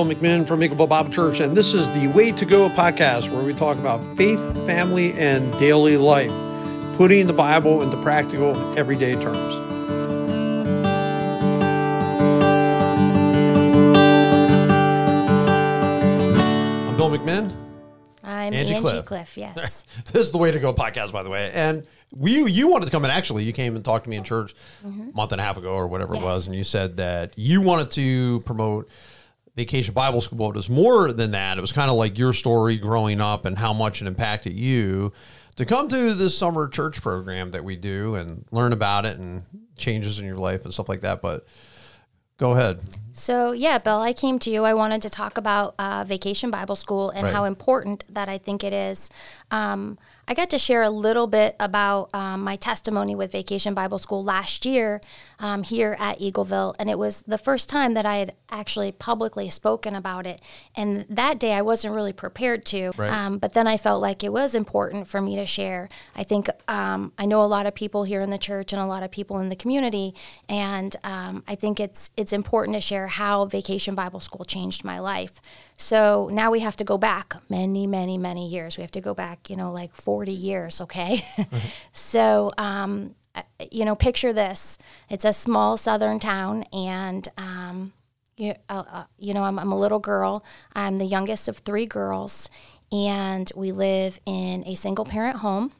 Bill 0.00 0.14
McMinn 0.14 0.48
from 0.48 0.60
Eagleville 0.60 0.88
Bible 0.88 1.12
Church, 1.12 1.40
and 1.40 1.54
this 1.54 1.74
is 1.74 1.90
the 1.90 2.06
Way 2.06 2.32
to 2.32 2.46
Go 2.46 2.70
podcast 2.70 3.30
where 3.30 3.44
we 3.44 3.52
talk 3.52 3.76
about 3.76 4.02
faith, 4.16 4.40
family, 4.66 5.12
and 5.12 5.52
daily 5.60 5.98
life, 5.98 6.32
putting 6.96 7.26
the 7.26 7.34
Bible 7.34 7.82
into 7.82 8.00
practical, 8.00 8.56
everyday 8.78 9.12
terms. 9.16 9.56
I'm 15.68 16.96
Bill 16.96 17.10
McMinn. 17.10 17.52
I'm 18.24 18.54
Angie 18.54 18.76
Angie, 18.76 18.80
Cliff. 18.80 19.04
Cliff. 19.04 19.36
yes. 19.36 19.84
this 20.12 20.26
is 20.26 20.32
the 20.32 20.38
Way 20.38 20.50
to 20.50 20.58
Go 20.58 20.72
podcast, 20.72 21.12
by 21.12 21.22
the 21.22 21.28
way. 21.28 21.50
And 21.52 21.86
you 22.18 22.46
you 22.46 22.68
wanted 22.68 22.86
to 22.86 22.90
come 22.90 23.04
in. 23.04 23.10
Actually, 23.10 23.44
you 23.44 23.52
came 23.52 23.76
and 23.76 23.84
talked 23.84 24.04
to 24.04 24.10
me 24.10 24.16
in 24.16 24.24
church 24.24 24.54
a 24.82 24.88
month 24.88 25.32
and 25.32 25.40
a 25.42 25.44
half 25.44 25.58
ago 25.58 25.72
or 25.74 25.86
whatever 25.86 26.14
it 26.14 26.18
Mm-hmm. 26.18 26.24
Was, 26.24 26.46
and 26.46 26.56
you 26.56 26.64
said 26.64 26.96
that 26.96 27.32
you 27.36 27.60
wanted 27.60 27.90
to 27.92 28.40
promote 28.46 28.88
Vacation 29.56 29.94
Bible 29.94 30.20
School. 30.20 30.38
But 30.38 30.48
it 30.50 30.54
was 30.56 30.68
more 30.70 31.12
than 31.12 31.32
that. 31.32 31.58
It 31.58 31.60
was 31.60 31.72
kind 31.72 31.90
of 31.90 31.96
like 31.96 32.18
your 32.18 32.32
story 32.32 32.76
growing 32.76 33.20
up 33.20 33.44
and 33.44 33.58
how 33.58 33.72
much 33.72 34.00
it 34.02 34.06
impacted 34.06 34.52
you 34.54 35.12
to 35.56 35.64
come 35.66 35.88
to 35.88 36.14
this 36.14 36.36
summer 36.38 36.68
church 36.68 37.02
program 37.02 37.50
that 37.50 37.64
we 37.64 37.76
do 37.76 38.14
and 38.14 38.44
learn 38.50 38.72
about 38.72 39.04
it 39.04 39.18
and 39.18 39.42
changes 39.76 40.18
in 40.18 40.24
your 40.26 40.36
life 40.36 40.64
and 40.64 40.72
stuff 40.72 40.88
like 40.88 41.00
that. 41.02 41.20
But 41.20 41.44
go 42.38 42.52
ahead. 42.52 42.80
So, 43.12 43.52
yeah, 43.52 43.76
Bill, 43.78 44.00
I 44.00 44.12
came 44.14 44.38
to 44.38 44.50
you. 44.50 44.64
I 44.64 44.72
wanted 44.72 45.02
to 45.02 45.10
talk 45.10 45.36
about 45.36 45.74
uh, 45.78 46.04
Vacation 46.06 46.50
Bible 46.50 46.76
School 46.76 47.10
and 47.10 47.24
Right. 47.24 47.34
how 47.34 47.44
important 47.44 48.04
that 48.08 48.28
I 48.30 48.38
think 48.38 48.64
it 48.64 48.72
is. 48.72 49.10
Um, 49.50 49.98
I 50.26 50.32
got 50.32 50.48
to 50.50 50.58
share 50.58 50.82
a 50.82 50.90
little 50.90 51.26
bit 51.26 51.56
about 51.60 52.08
um, 52.14 52.42
my 52.42 52.56
testimony 52.56 53.14
with 53.14 53.32
Vacation 53.32 53.74
Bible 53.74 53.98
School 53.98 54.22
last 54.24 54.64
year 54.64 55.00
um, 55.40 55.62
here 55.64 55.96
at 55.98 56.20
Eagleville, 56.20 56.76
and 56.78 56.88
it 56.88 56.98
was 56.98 57.22
the 57.22 57.38
first 57.38 57.68
time 57.68 57.94
that 57.94 58.06
I 58.06 58.16
had 58.18 58.34
actually 58.50 58.92
publicly 58.92 59.48
spoken 59.50 59.94
about 59.94 60.26
it. 60.26 60.40
And 60.76 61.06
that 61.08 61.40
day 61.40 61.54
I 61.54 61.62
wasn't 61.62 61.94
really 61.94 62.12
prepared 62.12 62.64
to, 62.66 62.92
Right. 62.96 63.10
um, 63.10 63.38
but 63.38 63.54
then 63.54 63.66
I 63.66 63.76
felt 63.76 64.00
like 64.02 64.22
it 64.22 64.32
was 64.32 64.54
important 64.54 65.08
for 65.08 65.20
me 65.20 65.36
to 65.36 65.46
share. 65.46 65.88
I 66.14 66.22
think 66.24 66.48
um, 66.68 67.12
I 67.18 67.26
know 67.26 67.42
a 67.42 67.46
lot 67.46 67.66
of 67.66 67.74
people 67.74 68.04
here 68.04 68.20
in 68.20 68.30
the 68.30 68.38
church 68.38 68.72
and 68.72 68.80
a 68.80 68.86
lot 68.86 69.02
of 69.02 69.10
people 69.10 69.38
in 69.38 69.48
the 69.48 69.56
community, 69.56 70.14
and 70.48 70.94
um, 71.04 71.42
I 71.48 71.54
think 71.54 71.80
it's 71.80 72.10
it's 72.16 72.32
important 72.32 72.74
to 72.76 72.80
share 72.80 73.06
how 73.06 73.46
Vacation 73.46 73.94
Bible 73.94 74.20
School 74.20 74.44
changed 74.44 74.84
my 74.84 74.98
life. 74.98 75.40
So 75.78 76.28
now 76.30 76.50
we 76.50 76.60
have 76.60 76.76
to 76.76 76.84
go 76.84 76.98
back 76.98 77.34
many, 77.48 77.86
many, 77.86 78.18
many 78.18 78.46
years. 78.48 78.76
We 78.76 78.82
have 78.82 78.90
to 78.90 79.00
go 79.00 79.14
back, 79.14 79.48
you 79.48 79.56
know, 79.56 79.72
like 79.72 79.94
40 79.96 80.30
years, 80.30 80.80
okay? 80.82 81.24
so, 81.92 82.52
um, 82.58 83.14
you 83.70 83.84
know, 83.84 83.94
picture 83.94 84.32
this 84.32 84.78
it's 85.08 85.24
a 85.24 85.32
small 85.32 85.76
southern 85.76 86.18
town, 86.20 86.64
and 86.72 87.28
um, 87.36 87.92
you, 88.36 88.54
uh, 88.68 88.84
uh, 88.90 89.04
you 89.18 89.34
know, 89.34 89.44
I'm, 89.44 89.58
I'm 89.58 89.72
a 89.72 89.78
little 89.78 89.98
girl. 89.98 90.44
I'm 90.72 90.98
the 90.98 91.04
youngest 91.04 91.48
of 91.48 91.58
three 91.58 91.86
girls, 91.86 92.48
and 92.90 93.50
we 93.54 93.72
live 93.72 94.18
in 94.26 94.64
a 94.66 94.74
single 94.74 95.04
parent 95.04 95.38
home. 95.38 95.72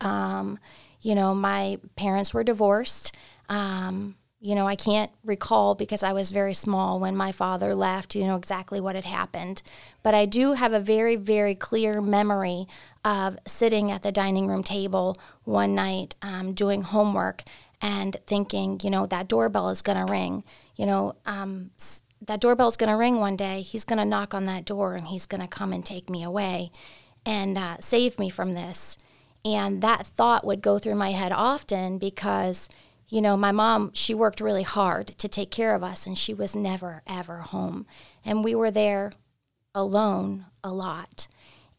Um, 0.00 0.58
you 1.00 1.14
know, 1.14 1.34
my 1.34 1.78
parents 1.96 2.34
were 2.34 2.44
divorced. 2.44 3.16
Um, 3.48 4.16
you 4.42 4.54
know, 4.54 4.66
I 4.66 4.74
can't 4.74 5.10
recall 5.22 5.74
because 5.74 6.02
I 6.02 6.14
was 6.14 6.30
very 6.30 6.54
small 6.54 6.98
when 6.98 7.14
my 7.14 7.30
father 7.30 7.74
left, 7.74 8.14
you 8.14 8.24
know, 8.24 8.36
exactly 8.36 8.80
what 8.80 8.94
had 8.94 9.04
happened. 9.04 9.62
But 10.02 10.14
I 10.14 10.24
do 10.24 10.54
have 10.54 10.72
a 10.72 10.80
very, 10.80 11.16
very 11.16 11.54
clear 11.54 12.00
memory 12.00 12.66
of 13.04 13.38
sitting 13.46 13.90
at 13.90 14.02
the 14.02 14.12
dining 14.12 14.46
room 14.46 14.62
table 14.62 15.16
one 15.44 15.74
night 15.74 16.16
um, 16.22 16.52
doing 16.52 16.82
homework 16.82 17.42
and 17.80 18.16
thinking, 18.26 18.78
you 18.82 18.90
know, 18.90 19.06
that 19.06 19.28
doorbell 19.28 19.70
is 19.70 19.82
going 19.82 20.04
to 20.04 20.12
ring. 20.12 20.44
You 20.76 20.86
know, 20.86 21.16
um, 21.24 21.70
that 22.20 22.40
doorbell's 22.40 22.76
going 22.76 22.90
to 22.90 22.96
ring 22.96 23.18
one 23.18 23.36
day. 23.36 23.62
He's 23.62 23.84
going 23.84 23.98
to 23.98 24.04
knock 24.04 24.34
on 24.34 24.46
that 24.46 24.64
door 24.64 24.94
and 24.94 25.06
he's 25.06 25.26
going 25.26 25.40
to 25.40 25.48
come 25.48 25.72
and 25.72 25.84
take 25.84 26.10
me 26.10 26.22
away 26.22 26.70
and 27.24 27.56
uh, 27.56 27.76
save 27.80 28.18
me 28.18 28.28
from 28.28 28.52
this. 28.52 28.98
And 29.44 29.82
that 29.82 30.06
thought 30.06 30.44
would 30.44 30.60
go 30.60 30.78
through 30.78 30.96
my 30.96 31.12
head 31.12 31.32
often 31.32 31.96
because, 31.96 32.68
you 33.08 33.22
know, 33.22 33.36
my 33.36 33.52
mom, 33.52 33.90
she 33.94 34.12
worked 34.14 34.40
really 34.40 34.62
hard 34.62 35.08
to 35.18 35.28
take 35.28 35.50
care 35.50 35.74
of 35.74 35.82
us 35.82 36.06
and 36.06 36.16
she 36.18 36.34
was 36.34 36.54
never, 36.54 37.02
ever 37.06 37.38
home. 37.38 37.86
And 38.24 38.44
we 38.44 38.54
were 38.54 38.70
there 38.70 39.12
alone 39.74 40.44
a 40.62 40.72
lot. 40.72 41.26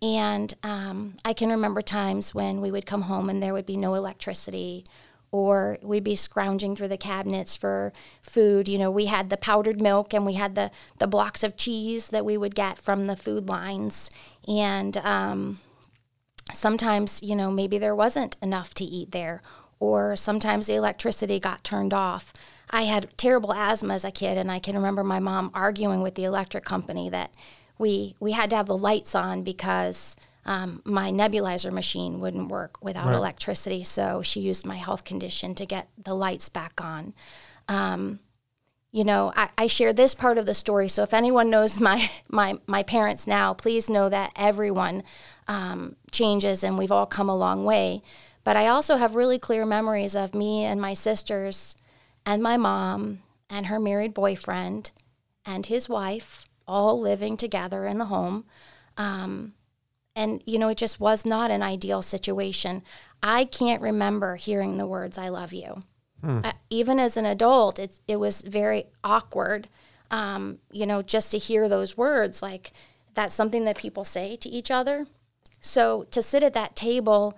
And 0.02 0.54
um, 0.64 1.16
I 1.24 1.34
can 1.34 1.50
remember 1.50 1.82
times 1.82 2.34
when 2.34 2.60
we 2.60 2.72
would 2.72 2.86
come 2.86 3.04
home 3.04 3.30
and 3.30 3.42
there 3.42 3.54
would 3.54 3.66
be 3.66 3.78
no 3.78 3.94
electricity 3.94 4.86
or 5.32 5.78
we'd 5.82 6.04
be 6.04 6.16
scrounging 6.16 6.76
through 6.76 6.90
the 6.90 6.98
cabinets 6.98 7.56
for 7.56 7.94
food. 8.22 8.68
You 8.68 8.78
know, 8.78 8.92
we 8.92 9.06
had 9.06 9.30
the 9.30 9.38
powdered 9.38 9.80
milk 9.80 10.14
and 10.14 10.26
we 10.26 10.34
had 10.34 10.56
the, 10.56 10.72
the 10.98 11.08
blocks 11.08 11.44
of 11.44 11.56
cheese 11.56 12.08
that 12.10 12.26
we 12.26 12.36
would 12.36 12.56
get 12.56 12.78
from 12.78 13.06
the 13.06 13.16
food 13.16 13.48
lines. 13.48 14.10
And, 14.48 14.98
um, 14.98 15.60
sometimes 16.52 17.22
you 17.24 17.36
know 17.36 17.52
maybe 17.52 17.78
there 17.78 17.96
wasn't 17.96 18.38
enough 18.42 18.74
to 18.74 18.84
eat 18.84 19.12
there 19.12 19.42
or 19.80 20.16
sometimes 20.16 20.68
the 20.68 20.76
electricity 20.76 21.40
got 21.40 21.64
turned 21.64 21.94
off 21.94 22.34
i 22.70 22.84
had 22.84 23.16
terrible 23.18 23.54
asthma 23.54 23.94
as 23.94 24.06
a 24.06 24.12
kid 24.12 24.38
and 24.38 24.52
i 24.52 24.60
can 24.60 24.76
remember 24.76 25.04
my 25.04 25.20
mom 25.20 25.50
arguing 25.54 26.02
with 26.02 26.16
the 26.16 26.24
electric 26.24 26.66
company 26.66 27.10
that 27.10 27.34
we 27.82 28.16
we 28.22 28.32
had 28.32 28.50
to 28.52 28.56
have 28.56 28.68
the 28.68 28.78
lights 28.78 29.14
on 29.16 29.44
because 29.44 30.16
um, 30.46 30.82
my 30.86 31.12
nebulizer 31.12 31.72
machine 31.72 32.20
wouldn't 32.22 32.48
work 32.50 32.82
without 32.82 33.08
Right. 33.08 33.16
electricity 33.16 33.84
so 33.84 34.22
she 34.22 34.40
used 34.40 34.66
my 34.66 34.78
health 34.78 35.04
condition 35.04 35.54
to 35.56 35.66
get 35.66 35.90
the 36.02 36.14
lights 36.16 36.50
back 36.50 36.80
on 36.82 37.14
you 38.92 39.06
know, 39.06 39.32
I, 39.36 39.50
I 39.58 39.68
share 39.68 39.94
this 39.94 40.14
part 40.14 40.38
of 40.38 40.46
the 40.46 40.54
story. 40.54 40.90
So 40.90 41.04
if 41.04 41.14
anyone 41.14 41.50
knows 41.50 41.80
my 41.80 42.10
my 42.30 42.60
my 42.68 42.84
parents 42.84 43.26
now, 43.28 43.54
please 43.54 43.90
know 43.90 44.10
that 44.10 44.32
everyone 44.36 45.04
um, 45.48 45.96
changes 46.12 46.64
and 46.64 46.78
we've 46.78 46.92
all 46.92 47.06
come 47.06 47.30
a 47.30 47.38
long 47.38 47.64
way. 47.66 48.02
But 48.44 48.58
I 48.58 48.68
also 48.68 48.98
have 48.98 49.16
really 49.16 49.40
clear 49.40 49.66
memories 49.66 50.16
of 50.16 50.34
me 50.34 50.64
and 50.64 50.82
my 50.82 50.94
sisters 50.94 51.76
and 52.26 52.42
my 52.42 52.58
mom 52.58 53.22
and 53.50 53.68
her 53.68 53.80
married 53.80 54.14
boyfriend 54.14 54.92
and 55.46 55.68
his 55.68 55.88
wife 55.88 56.46
all 56.68 57.00
living 57.00 57.38
together 57.38 57.86
in 57.86 57.98
the 57.98 58.06
home. 58.06 58.46
Um, 58.98 59.54
and, 60.16 60.44
you 60.46 60.60
know, 60.60 60.70
it 60.70 60.78
just 60.78 61.00
was 61.00 61.26
not 61.26 61.52
an 61.52 61.64
ideal 61.64 62.02
situation. 62.02 62.84
I 63.24 63.46
can't 63.46 63.82
remember 63.82 64.36
hearing 64.36 64.78
the 64.78 64.88
words, 64.88 65.18
I 65.18 65.30
love 65.30 65.54
you. 65.54 65.82
Uh, 66.44 66.52
even 66.70 67.00
as 67.00 67.18
an 67.18 67.26
adult, 67.26 67.80
it's, 67.80 68.02
it 68.08 68.18
was 68.18 68.42
very 68.42 68.86
awkward, 69.04 69.70
um, 70.12 70.60
you 70.72 70.86
know, 70.86 71.02
just 71.02 71.32
to 71.32 71.38
hear 71.38 71.68
those 71.68 71.98
words. 71.98 72.44
Like, 72.44 72.74
that's 73.14 73.34
something 73.34 73.66
that 73.66 73.78
people 73.78 74.04
say 74.04 74.36
to 74.36 74.50
each 74.50 74.70
other. 74.70 75.08
So 75.60 76.04
to 76.12 76.22
sit 76.22 76.44
at 76.44 76.54
that 76.54 76.76
table 76.76 77.38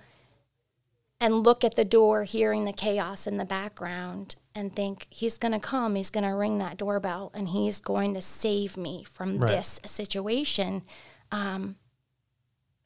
and 1.19 1.43
look 1.43 1.63
at 1.63 1.75
the 1.75 1.85
door, 1.85 2.23
hearing 2.25 2.65
the 2.65 2.73
chaos 2.73 3.25
in 3.25 3.37
the 3.37 3.45
background, 3.45 4.35
and 4.55 4.75
think, 4.75 5.07
he's 5.09 5.37
going 5.37 5.51
to 5.51 5.59
come, 5.59 5.95
he's 5.95 6.09
going 6.09 6.23
to 6.23 6.35
ring 6.35 6.59
that 6.59 6.77
doorbell, 6.77 7.31
and 7.33 7.49
he's 7.49 7.81
going 7.81 8.13
to 8.13 8.21
save 8.21 8.77
me 8.77 9.03
from 9.03 9.39
Right. 9.39 9.47
this 9.49 9.79
situation. 9.85 10.83
Um, 11.31 11.75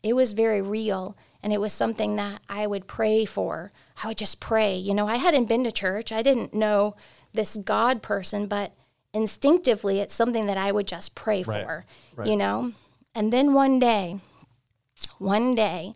it 0.04 0.14
was 0.14 0.34
very 0.34 0.62
real 0.62 1.18
and 1.44 1.52
it 1.52 1.60
was 1.60 1.74
something 1.74 2.16
that 2.16 2.42
I 2.48 2.66
would 2.68 2.88
pray 2.88 3.26
for. 3.26 3.72
I 4.04 4.08
would 4.08 4.18
just 4.18 4.40
pray. 4.40 4.76
You 4.76 4.94
know, 4.94 5.08
I 5.08 5.18
hadn't 5.18 5.46
been 5.46 5.64
to 5.66 5.72
church. 5.72 6.12
I 6.12 6.22
didn't 6.22 6.54
know 6.54 6.96
this 7.34 7.58
God 7.58 8.02
person, 8.02 8.48
but 8.48 8.74
instinctively 9.14 10.00
it's 10.00 10.14
something 10.16 10.46
that 10.48 10.58
I 10.58 10.72
would 10.72 10.88
just 10.88 11.14
pray 11.16 11.44
Right. 11.44 11.64
for, 11.66 11.86
Right. 12.16 12.28
you 12.30 12.36
know? 12.38 12.74
And 13.14 13.34
then 13.34 13.54
one 13.54 13.80
day, 13.80 14.20
one 15.18 15.56
day, 15.56 15.94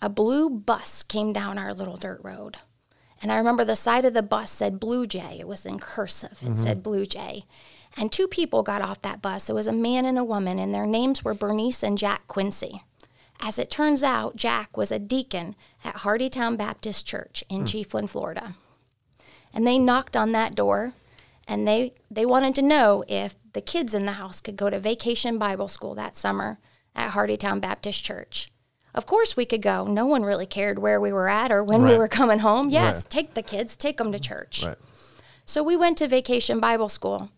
a 0.00 0.08
blue 0.08 0.48
bus 0.48 1.02
came 1.02 1.32
down 1.32 1.58
our 1.58 1.74
little 1.74 1.96
dirt 1.96 2.20
road. 2.22 2.56
And 3.22 3.30
I 3.30 3.36
remember 3.36 3.64
the 3.64 3.76
side 3.76 4.04
of 4.04 4.14
the 4.14 4.22
bus 4.22 4.50
said 4.50 4.80
Blue 4.80 5.06
Jay. 5.06 5.36
It 5.38 5.48
was 5.48 5.66
in 5.66 5.78
cursive. 5.78 6.38
It 6.42 6.54
said 6.54 6.78
mm-hmm. 6.78 6.82
Blue 6.82 7.06
Jay. 7.06 7.44
And 7.96 8.10
two 8.10 8.28
people 8.28 8.62
got 8.62 8.82
off 8.82 9.02
that 9.02 9.20
bus. 9.20 9.50
It 9.50 9.54
was 9.54 9.66
a 9.66 9.72
man 9.72 10.04
and 10.04 10.18
a 10.18 10.24
woman, 10.24 10.58
and 10.58 10.74
their 10.74 10.86
names 10.86 11.24
were 11.24 11.34
Bernice 11.34 11.82
and 11.82 11.98
Jack 11.98 12.26
Quincy. 12.28 12.82
As 13.40 13.58
it 13.58 13.70
turns 13.70 14.04
out, 14.04 14.36
Jack 14.36 14.76
was 14.76 14.92
a 14.92 14.98
deacon 14.98 15.56
at 15.84 15.96
Hardetown 15.96 16.56
Baptist 16.56 17.06
Church 17.06 17.42
in 17.48 17.60
hmm. 17.60 17.64
Chiefland, 17.64 18.10
Florida. 18.10 18.54
And 19.52 19.66
they 19.66 19.78
knocked 19.78 20.16
on 20.16 20.32
that 20.32 20.54
door 20.54 20.92
and 21.48 21.66
they, 21.66 21.94
they 22.10 22.24
wanted 22.24 22.54
to 22.54 22.62
know 22.62 23.02
if 23.08 23.34
the 23.54 23.60
kids 23.60 23.94
in 23.94 24.06
the 24.06 24.12
house 24.12 24.40
could 24.40 24.56
go 24.56 24.70
to 24.70 24.78
vacation 24.78 25.36
Bible 25.36 25.66
school 25.66 25.96
that 25.96 26.14
summer 26.14 26.60
at 26.94 27.12
Hardetown 27.12 27.60
Baptist 27.60 28.04
Church. 28.04 28.52
Of 28.94 29.06
course, 29.06 29.36
we 29.36 29.44
could 29.44 29.62
go. 29.62 29.84
No 29.84 30.06
one 30.06 30.22
really 30.22 30.46
cared 30.46 30.78
where 30.78 31.00
we 31.00 31.12
were 31.12 31.28
at 31.28 31.52
or 31.52 31.62
when 31.62 31.82
we 31.84 31.96
were 31.96 32.08
coming 32.08 32.40
home. 32.40 32.70
Yes, 32.70 32.96
Right. 32.96 33.10
take 33.10 33.34
the 33.34 33.42
kids, 33.42 33.76
take 33.76 33.98
them 33.98 34.12
to 34.12 34.18
church. 34.18 34.64
Right. 34.64 34.76
So 35.44 35.62
we 35.62 35.76
went 35.76 35.98
to 35.98 36.08
vacation 36.08 36.60
Bible 36.60 36.88
school 36.88 37.30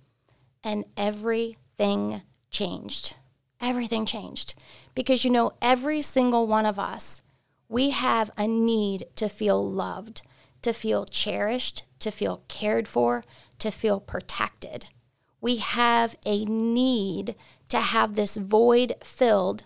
and 0.65 0.85
everything 0.97 2.23
changed. 2.51 3.17
Everything 3.61 4.05
changed. 4.07 4.55
Because 4.95 5.25
you 5.25 5.31
know, 5.31 5.53
every 5.63 6.03
single 6.03 6.47
one 6.47 6.67
of 6.67 6.79
us, 6.79 7.23
we 7.69 7.91
have 7.91 8.31
a 8.37 8.47
need 8.47 9.07
to 9.17 9.29
feel 9.29 9.63
loved, 9.67 10.23
to 10.63 10.73
feel 10.73 11.07
cherished, 11.07 11.85
to 12.01 12.11
feel 12.11 12.43
cared 12.49 12.87
for, 12.89 13.25
to 13.59 13.71
feel 13.71 14.01
protected. 14.01 14.87
we 15.41 15.57
have 15.57 16.15
a 16.25 16.45
need 16.45 17.35
to 17.69 17.79
have 17.81 18.15
this 18.15 18.37
void 18.37 18.95
filled 19.03 19.65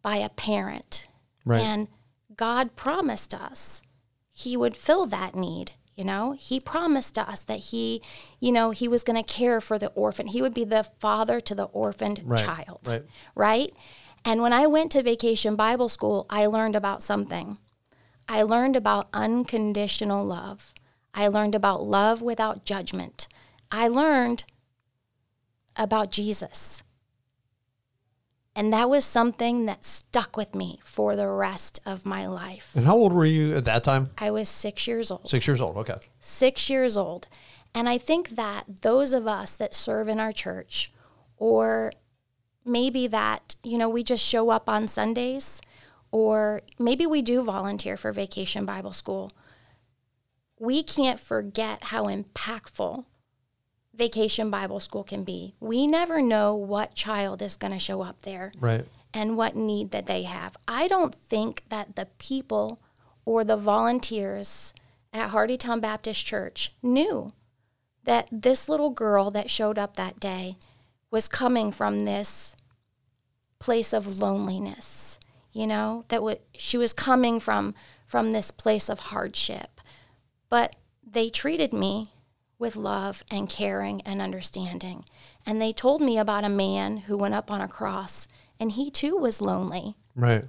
by 0.00 0.16
a 0.16 0.28
parent. 0.30 1.06
Right. 1.48 1.62
And 1.62 1.88
God 2.36 2.76
promised 2.76 3.34
us 3.34 3.82
He 4.30 4.56
would 4.56 4.76
fill 4.76 5.06
that 5.06 5.34
need. 5.34 5.72
You 5.94 6.04
know, 6.04 6.32
He 6.32 6.60
promised 6.60 7.18
us 7.18 7.40
that 7.44 7.58
He, 7.58 8.02
you 8.38 8.52
know, 8.52 8.70
He 8.70 8.86
was 8.86 9.02
going 9.02 9.22
to 9.22 9.32
care 9.32 9.60
for 9.60 9.78
the 9.78 9.88
orphan. 9.88 10.28
He 10.28 10.42
would 10.42 10.54
be 10.54 10.64
the 10.64 10.84
father 11.00 11.40
to 11.40 11.54
the 11.54 11.64
orphaned 11.64 12.22
Right, 12.24 12.44
child. 12.44 12.80
right. 12.86 13.04
Right. 13.34 13.74
And 14.24 14.42
when 14.42 14.52
I 14.52 14.66
went 14.66 14.92
to 14.92 15.02
vacation 15.02 15.56
Bible 15.56 15.88
school, 15.88 16.26
I 16.28 16.46
learned 16.46 16.76
about 16.76 17.02
something. 17.02 17.58
I 18.28 18.42
learned 18.42 18.76
about 18.76 19.08
unconditional 19.12 20.24
love. 20.24 20.74
I 21.14 21.28
learned 21.28 21.54
about 21.54 21.84
love 21.84 22.20
without 22.20 22.64
judgment. 22.64 23.26
I 23.72 23.88
learned 23.88 24.44
about 25.76 26.10
Jesus. 26.10 26.82
And 28.58 28.72
that 28.72 28.90
was 28.90 29.04
something 29.04 29.66
that 29.66 29.84
stuck 29.84 30.36
with 30.36 30.52
me 30.52 30.80
for 30.82 31.14
the 31.14 31.28
rest 31.28 31.78
of 31.86 32.04
my 32.04 32.26
life. 32.26 32.72
And 32.74 32.86
how 32.86 32.96
old 32.96 33.12
were 33.12 33.24
you 33.24 33.54
at 33.54 33.64
that 33.66 33.84
time? 33.84 34.10
I 34.18 34.32
was 34.32 34.48
six 34.48 34.88
years 34.88 35.12
old. 35.12 35.28
Six 35.30 35.46
years 35.46 35.60
old. 35.60 35.76
Okay. 35.76 35.94
Six 36.18 36.68
years 36.68 36.96
old. 36.96 37.28
And 37.72 37.88
I 37.88 37.98
think 37.98 38.30
that 38.30 38.82
those 38.82 39.12
of 39.12 39.28
us 39.28 39.54
that 39.54 39.76
serve 39.76 40.08
in 40.08 40.18
our 40.18 40.32
church, 40.32 40.92
or 41.36 41.92
maybe 42.64 43.06
that, 43.06 43.54
you 43.62 43.78
know, 43.78 43.88
we 43.88 44.02
just 44.02 44.26
show 44.26 44.50
up 44.50 44.68
on 44.68 44.88
Sundays, 44.88 45.62
or 46.10 46.62
maybe 46.80 47.06
we 47.06 47.22
do 47.22 47.44
volunteer 47.44 47.96
for 47.96 48.10
Vacation 48.10 48.66
Bible 48.66 48.92
School, 48.92 49.30
we 50.58 50.82
can't 50.82 51.20
forget 51.20 51.84
how 51.84 52.06
impactful 52.06 53.04
Vacation 53.98 54.50
Bible 54.50 54.80
School 54.80 55.02
can 55.04 55.24
be. 55.24 55.54
We 55.60 55.86
never 55.86 56.22
know 56.22 56.54
what 56.54 56.94
child 56.94 57.42
is 57.42 57.56
going 57.56 57.72
to 57.72 57.78
show 57.78 58.00
up 58.02 58.22
there 58.22 58.52
Right. 58.58 58.86
and 59.12 59.36
what 59.36 59.56
need 59.56 59.90
that 59.90 60.06
they 60.06 60.22
have. 60.22 60.56
I 60.66 60.86
don't 60.88 61.14
think 61.14 61.64
that 61.68 61.96
the 61.96 62.06
people 62.18 62.80
or 63.24 63.44
the 63.44 63.56
volunteers 63.56 64.72
at 65.12 65.30
Hardetown 65.32 65.80
Baptist 65.80 66.24
Church 66.24 66.72
knew 66.82 67.32
that 68.04 68.28
this 68.30 68.68
little 68.68 68.90
girl 68.90 69.30
that 69.32 69.50
showed 69.50 69.78
up 69.78 69.96
that 69.96 70.20
day 70.20 70.56
was 71.10 71.28
coming 71.28 71.72
from 71.72 72.00
this 72.00 72.54
place 73.58 73.92
of 73.92 74.18
loneliness 74.18 75.18
you 75.52 75.66
know 75.66 76.04
that 76.08 76.22
what 76.22 76.40
she 76.56 76.78
was 76.78 76.92
coming 76.92 77.40
from 77.40 77.74
from 78.06 78.30
this 78.30 78.50
place 78.52 78.88
of 78.88 79.00
hardship 79.00 79.80
but 80.48 80.76
they 81.04 81.28
treated 81.28 81.72
me 81.72 82.12
with 82.58 82.76
love 82.76 83.22
and 83.30 83.48
caring 83.48 84.00
and 84.02 84.20
understanding 84.20 85.04
and 85.46 85.60
they 85.60 85.72
told 85.72 86.00
me 86.00 86.18
about 86.18 86.44
a 86.44 86.48
man 86.48 86.98
who 86.98 87.16
went 87.16 87.34
up 87.34 87.50
on 87.50 87.60
a 87.60 87.68
cross 87.68 88.28
and 88.60 88.72
he 88.72 88.90
too 88.90 89.16
was 89.16 89.40
lonely 89.40 89.94
Right. 90.14 90.44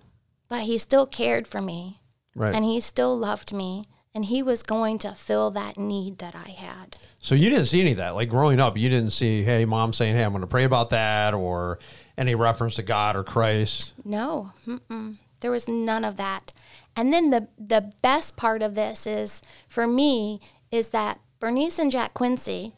but 0.48 0.62
he 0.62 0.78
still 0.78 1.06
cared 1.06 1.48
for 1.48 1.62
me 1.62 2.02
Right. 2.36 2.54
and 2.56 2.64
he 2.66 2.80
still 2.80 3.18
loved 3.18 3.54
me 3.54 3.88
and 4.16 4.26
he 4.26 4.42
was 4.42 4.64
going 4.64 4.98
to 5.00 5.14
fill 5.14 5.52
that 5.52 5.78
need 5.78 6.18
that 6.18 6.34
I 6.36 6.50
had. 6.50 6.98
So 7.22 7.36
you 7.36 7.50
didn't 7.52 7.68
see 7.68 7.80
any 7.80 7.92
of 7.92 7.98
that. 7.98 8.16
Like 8.16 8.28
growing 8.28 8.60
up, 8.60 8.76
you 8.76 8.90
didn't 8.90 9.12
see, 9.12 9.44
hey, 9.44 9.66
mom 9.66 9.94
saying, 9.94 10.16
hey, 10.16 10.24
I'm 10.24 10.32
going 10.32 10.42
to 10.42 10.48
pray 10.48 10.64
about 10.64 10.90
that, 10.90 11.36
or 11.36 11.78
any 12.18 12.34
reference 12.34 12.76
to 12.76 12.82
God 12.84 13.16
or 13.16 13.24
Christ. 13.24 13.94
No, 14.04 14.52
mm-mm. 14.66 15.18
there 15.42 15.52
was 15.52 15.68
none 15.70 16.04
of 16.04 16.18
that. 16.18 16.52
And 16.96 17.14
then 17.14 17.30
the 17.30 17.50
the 17.60 17.94
best 18.02 18.36
part 18.36 18.64
of 18.64 18.74
this 18.74 19.06
is 19.06 19.44
for 19.68 19.86
me 19.86 20.42
is 20.72 20.90
that 20.90 21.20
Bernice 21.40 21.80
and 21.80 21.90
Jack 21.92 22.14
Quincy, 22.14 22.74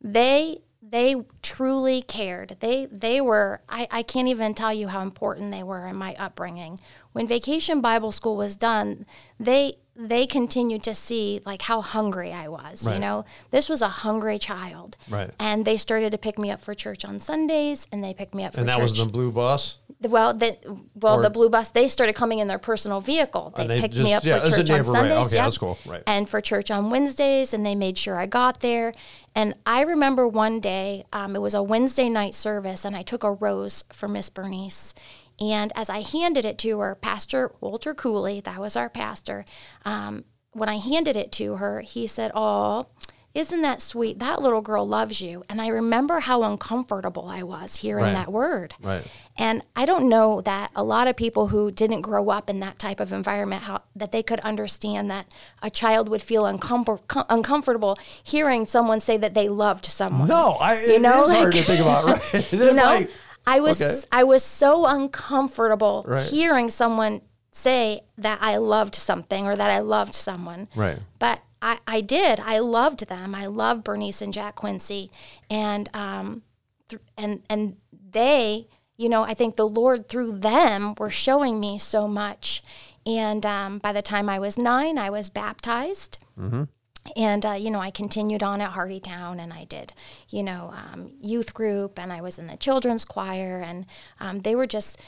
they 0.00 0.60
they 0.82 1.14
truly 1.42 2.02
cared. 2.02 2.56
They 2.60 2.86
they 2.86 3.20
were 3.20 3.60
I, 3.68 3.86
I 3.90 4.02
can't 4.02 4.28
even 4.28 4.54
tell 4.54 4.72
you 4.72 4.88
how 4.88 5.02
important 5.02 5.52
they 5.52 5.62
were 5.62 5.86
in 5.86 5.96
my 5.96 6.14
upbringing. 6.16 6.80
When 7.12 7.26
Vacation 7.26 7.80
Bible 7.80 8.10
School 8.12 8.36
was 8.36 8.56
done, 8.56 9.06
they 9.38 9.76
they 9.94 10.26
continued 10.26 10.82
to 10.84 10.94
see 10.94 11.40
like 11.44 11.62
how 11.62 11.82
hungry 11.82 12.32
I 12.32 12.48
was. 12.48 12.86
You 12.86 12.98
know, 12.98 13.24
this 13.50 13.68
was 13.68 13.82
a 13.82 13.88
hungry 13.88 14.38
child, 14.38 14.96
Right. 15.10 15.30
and 15.38 15.64
they 15.66 15.76
started 15.76 16.10
to 16.12 16.18
pick 16.18 16.38
me 16.38 16.50
up 16.50 16.60
for 16.60 16.74
church 16.74 17.04
on 17.04 17.20
Sundays, 17.20 17.86
and 17.92 18.02
they 18.02 18.14
picked 18.14 18.34
me 18.34 18.44
up 18.44 18.54
for 18.54 18.60
And 18.60 18.68
that 18.70 18.76
church. 18.76 18.82
was 18.90 18.98
the 18.98 19.04
blue 19.04 19.30
bus. 19.30 19.76
The- 20.00 20.08
Well, 20.08 20.32
the 20.34 20.56
well, 20.94 21.18
Or- 21.18 21.22
the 21.22 21.30
blue 21.30 21.50
bus. 21.50 21.68
They 21.70 21.86
started 21.88 22.14
coming 22.14 22.38
in 22.38 22.48
their 22.48 22.58
personal 22.58 23.00
vehicle. 23.00 23.52
They, 23.56 23.66
they 23.66 23.80
picked 23.80 23.94
just- 23.94 24.04
me 24.04 24.14
up 24.14 24.24
yeah, 24.24 24.40
for 24.44 24.50
church 24.50 24.70
on 24.70 24.76
right. 24.78 24.86
Sundays. 24.86 25.26
Okay, 25.26 25.36
yep. 25.36 25.44
that's 25.44 25.58
cool, 25.58 25.78
right. 25.86 26.02
And 26.06 26.28
for 26.28 26.40
church 26.40 26.70
on 26.70 26.90
Wednesdays, 26.90 27.52
and 27.52 27.64
they 27.66 27.74
made 27.74 27.98
sure 27.98 28.16
I 28.18 28.26
got 28.26 28.60
there. 28.60 28.92
And 29.34 29.54
I 29.66 29.82
remember 29.82 30.26
one 30.26 30.58
day, 30.60 31.04
um, 31.12 31.36
it 31.36 31.40
was 31.40 31.54
a 31.54 31.62
Wednesday 31.62 32.08
night 32.08 32.34
service, 32.34 32.84
and 32.84 32.96
I 32.96 33.02
took 33.02 33.22
a 33.24 33.32
rose 33.32 33.84
for 33.92 34.08
Miss 34.08 34.28
Bernice. 34.30 34.94
And 35.38 35.72
as 35.76 35.88
I 35.88 36.02
handed 36.02 36.44
it 36.44 36.58
to 36.58 36.80
her, 36.80 36.94
Pastor 36.94 37.52
Walter 37.60 37.94
Cooley, 37.94 38.40
that 38.40 38.58
was 38.58 38.76
our 38.76 38.88
pastor, 38.90 39.44
um, 39.84 40.24
when 40.52 40.68
I 40.68 40.78
handed 40.78 41.16
it 41.16 41.30
to 41.32 41.56
her, 41.56 41.80
he 41.82 42.06
said, 42.06 42.32
"Oh." 42.34 42.86
Isn't 43.32 43.62
that 43.62 43.80
sweet? 43.80 44.18
That 44.18 44.42
little 44.42 44.60
girl 44.60 44.86
loves 44.88 45.20
you. 45.20 45.44
And 45.48 45.60
I 45.62 45.68
remember 45.68 46.18
how 46.18 46.42
uncomfortable 46.42 47.28
I 47.28 47.44
was 47.44 47.76
hearing 47.76 48.06
Right. 48.06 48.12
that 48.14 48.32
word. 48.32 48.74
Right. 48.82 49.04
And 49.36 49.62
I 49.76 49.84
don't 49.84 50.08
know 50.08 50.40
that 50.40 50.72
a 50.74 50.82
lot 50.82 51.06
of 51.06 51.14
people 51.16 51.46
who 51.48 51.70
didn't 51.70 52.00
grow 52.00 52.30
up 52.30 52.50
in 52.50 52.58
that 52.60 52.80
type 52.80 52.98
of 52.98 53.12
environment, 53.12 53.62
how 53.62 53.82
that 53.94 54.10
they 54.10 54.24
could 54.24 54.40
understand 54.40 55.10
that 55.12 55.26
a 55.62 55.70
child 55.70 56.08
would 56.08 56.22
feel 56.22 56.42
uncomfort, 56.42 57.06
com- 57.06 57.24
uncomfortable 57.30 57.96
hearing 58.22 58.66
someone 58.66 58.98
say 58.98 59.16
that 59.16 59.34
they 59.34 59.48
loved 59.48 59.86
someone. 59.86 60.26
No, 60.26 60.56
I, 60.60 60.80
You 60.84 60.98
know, 60.98 61.22
is 61.24 61.30
hard 61.36 61.52
to 61.52 61.62
think 61.62 61.80
about. 61.80 62.04
Right. 62.34 62.52
You 62.52 62.72
know, 62.72 62.84
like, 62.84 63.10
I 63.46 63.60
was 63.60 63.80
okay. 63.80 64.00
I 64.10 64.24
was 64.24 64.42
so 64.42 64.86
uncomfortable 64.86 66.04
Right. 66.06 66.22
hearing 66.26 66.68
someone 66.70 67.20
say 67.52 68.02
that 68.18 68.38
I 68.42 68.56
loved 68.56 68.94
something 68.94 69.46
or 69.46 69.56
that 69.56 69.70
I 69.70 69.78
loved 69.80 70.14
someone. 70.14 70.68
Right. 70.74 70.98
But 71.18 71.40
I, 71.62 71.78
I 71.86 72.00
did. 72.00 72.40
I 72.40 72.58
loved 72.58 73.08
them. 73.08 73.34
I 73.34 73.46
loved 73.46 73.84
Bernice 73.84 74.22
and 74.22 74.32
Jack 74.32 74.54
Quincy, 74.56 75.10
and 75.50 75.88
um, 75.94 76.42
th- 76.88 77.02
and 77.18 77.42
and 77.50 77.76
they, 78.12 78.68
you 78.96 79.08
know, 79.08 79.22
I 79.24 79.34
think 79.34 79.56
the 79.56 79.68
Lord 79.68 80.08
through 80.08 80.38
them 80.38 80.94
were 80.98 81.10
showing 81.10 81.60
me 81.60 81.78
so 81.78 82.08
much. 82.08 82.62
And 83.06 83.44
um, 83.46 83.78
by 83.78 83.92
the 83.92 84.02
time 84.02 84.28
I 84.28 84.38
was 84.38 84.58
nine, 84.58 84.98
I 84.98 85.10
was 85.10 85.30
baptized. 85.30 86.18
And, 87.16 87.46
uh, 87.46 87.52
you 87.52 87.70
know, 87.70 87.80
I 87.80 87.90
continued 87.90 88.42
on 88.42 88.60
at 88.60 88.72
Hardetown 88.72 89.40
and 89.40 89.54
I 89.54 89.64
did, 89.64 89.94
you 90.28 90.42
know, 90.42 90.74
um, 90.76 91.12
youth 91.20 91.54
group 91.54 91.98
and 91.98 92.12
I 92.12 92.20
was 92.20 92.38
in 92.38 92.46
the 92.46 92.58
children's 92.58 93.06
choir 93.06 93.62
and 93.66 93.86
um, 94.20 94.40
they 94.40 94.54
were 94.54 94.66
just 94.66 95.00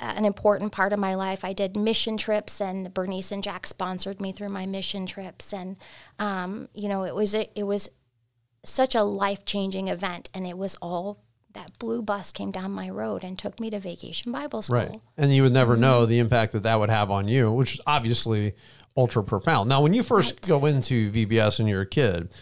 an 0.00 0.24
important 0.24 0.72
part 0.72 0.92
of 0.92 0.98
my 0.98 1.14
life. 1.14 1.44
I 1.44 1.52
did 1.52 1.76
mission 1.76 2.16
trips 2.16 2.60
and 2.60 2.92
Bernice 2.92 3.32
and 3.32 3.42
Jack 3.42 3.66
sponsored 3.66 4.20
me 4.20 4.32
through 4.32 4.48
my 4.48 4.66
mission 4.66 5.06
trips. 5.06 5.52
And, 5.52 5.76
um, 6.18 6.68
you 6.74 6.88
know, 6.88 7.04
it 7.04 7.14
was, 7.14 7.34
a, 7.34 7.48
it 7.58 7.64
was 7.64 7.90
such 8.64 8.94
a 8.94 9.02
life 9.02 9.44
changing 9.44 9.88
event 9.88 10.30
and 10.34 10.46
it 10.46 10.56
was 10.56 10.76
all 10.80 11.20
that 11.52 11.78
blue 11.78 12.02
bus 12.02 12.32
came 12.32 12.50
down 12.50 12.72
my 12.72 12.90
road 12.90 13.22
and 13.22 13.38
took 13.38 13.60
me 13.60 13.70
to 13.70 13.78
vacation 13.78 14.32
Bible 14.32 14.62
school. 14.62 14.76
Right. 14.76 15.00
And 15.16 15.32
you 15.32 15.42
would 15.44 15.52
never 15.52 15.76
know 15.76 16.04
the 16.04 16.18
impact 16.18 16.52
that 16.52 16.64
that 16.64 16.80
would 16.80 16.90
have 16.90 17.10
on 17.10 17.28
you, 17.28 17.52
which 17.52 17.74
is 17.74 17.80
obviously 17.86 18.54
ultra 18.96 19.22
profound. 19.22 19.68
Now, 19.68 19.80
when 19.80 19.92
you 19.92 20.02
first 20.02 20.40
go 20.42 20.66
into 20.66 21.10
VBS 21.12 21.60
and 21.60 21.68
you're 21.68 21.82
a 21.82 21.86
kid, 21.86 22.34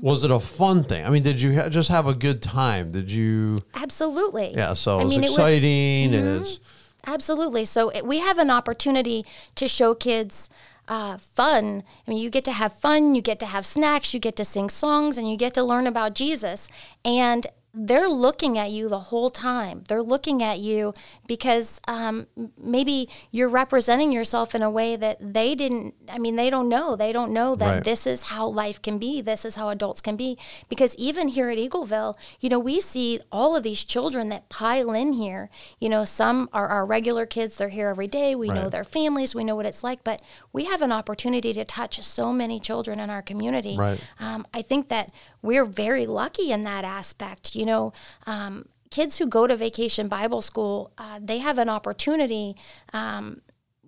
was 0.00 0.24
it 0.24 0.30
a 0.30 0.40
fun 0.40 0.84
thing? 0.84 1.04
I 1.04 1.10
mean, 1.10 1.22
did 1.22 1.40
you 1.40 1.54
ha- 1.54 1.68
just 1.68 1.88
have 1.88 2.06
a 2.06 2.14
good 2.14 2.42
time? 2.42 2.90
Did 2.90 3.10
you? 3.10 3.62
Absolutely. 3.74 4.52
Yeah. 4.54 4.74
So 4.74 5.00
I 5.00 5.04
mean, 5.04 5.22
it 5.22 5.30
was- 5.30 5.38
mm-hmm. 5.38 5.42
exciting. 5.42 6.14
It's 6.14 6.60
Absolutely. 7.06 7.64
So 7.64 7.90
it, 7.90 8.04
we 8.04 8.18
have 8.18 8.38
an 8.38 8.50
opportunity 8.50 9.24
to 9.54 9.68
show 9.68 9.94
kids 9.94 10.50
uh, 10.88 11.16
fun. 11.16 11.82
I 12.06 12.10
mean, 12.10 12.18
you 12.18 12.30
get 12.30 12.44
to 12.46 12.52
have 12.52 12.72
fun, 12.72 13.14
you 13.14 13.22
get 13.22 13.40
to 13.40 13.46
have 13.46 13.66
snacks, 13.66 14.12
you 14.14 14.20
get 14.20 14.36
to 14.36 14.44
sing 14.44 14.70
songs, 14.70 15.18
and 15.18 15.30
you 15.30 15.36
get 15.36 15.54
to 15.54 15.62
learn 15.62 15.86
about 15.86 16.14
Jesus. 16.14 16.68
And 17.04 17.46
they're 17.78 18.08
looking 18.08 18.56
at 18.56 18.70
you 18.70 18.88
the 18.88 18.98
whole 18.98 19.28
time. 19.28 19.84
They're 19.86 20.02
looking 20.02 20.42
at 20.42 20.58
you 20.60 20.94
because 21.26 21.78
um, 21.86 22.26
maybe 22.58 23.06
you're 23.30 23.50
representing 23.50 24.10
yourself 24.10 24.54
in 24.54 24.62
a 24.62 24.70
way 24.70 24.96
that 24.96 25.18
they 25.20 25.54
didn't. 25.54 25.94
I 26.08 26.18
mean, 26.18 26.36
they 26.36 26.48
don't 26.48 26.70
know. 26.70 26.96
They 26.96 27.12
don't 27.12 27.32
know 27.32 27.54
that 27.54 27.66
Right. 27.66 27.84
this 27.84 28.06
is 28.06 28.24
how 28.24 28.46
life 28.46 28.80
can 28.80 28.98
be. 28.98 29.20
This 29.20 29.44
is 29.44 29.56
how 29.56 29.68
adults 29.68 30.00
can 30.00 30.16
be. 30.16 30.38
Because 30.70 30.96
even 30.96 31.28
here 31.28 31.50
at 31.50 31.58
Eagleville, 31.58 32.14
you 32.40 32.48
know, 32.48 32.58
we 32.58 32.80
see 32.80 33.20
all 33.30 33.54
of 33.54 33.62
these 33.62 33.84
children 33.84 34.30
that 34.30 34.48
pile 34.48 34.92
in 34.92 35.12
here. 35.12 35.50
You 35.78 35.90
know, 35.90 36.06
some 36.06 36.48
are 36.54 36.68
our 36.68 36.86
regular 36.86 37.26
kids. 37.26 37.58
They're 37.58 37.68
here 37.68 37.88
every 37.88 38.08
day. 38.08 38.34
We 38.34 38.48
know 38.48 38.70
their 38.70 38.84
families. 38.84 39.34
We 39.34 39.44
know 39.44 39.54
what 39.54 39.66
it's 39.66 39.84
like. 39.84 40.02
But 40.02 40.22
we 40.50 40.64
have 40.64 40.80
an 40.80 40.92
opportunity 40.92 41.52
to 41.52 41.64
touch 41.66 42.00
so 42.02 42.32
many 42.32 42.58
children 42.58 42.98
in 42.98 43.10
our 43.10 43.20
community. 43.20 43.76
Right. 43.76 44.00
Um, 44.18 44.46
I 44.54 44.62
think 44.62 44.88
that 44.88 45.12
we're 45.42 45.66
very 45.66 46.06
lucky 46.06 46.50
in 46.52 46.64
that 46.64 46.84
aspect. 46.84 47.54
You 47.54 47.65
know, 47.66 47.92
um, 48.26 48.66
kids 48.90 49.18
who 49.18 49.26
go 49.26 49.46
to 49.46 49.56
vacation 49.56 50.08
Bible 50.08 50.40
school, 50.40 50.92
uh, 50.96 51.18
they 51.22 51.38
have 51.38 51.58
an 51.58 51.68
opportunity. 51.68 52.56
Um, 52.92 53.42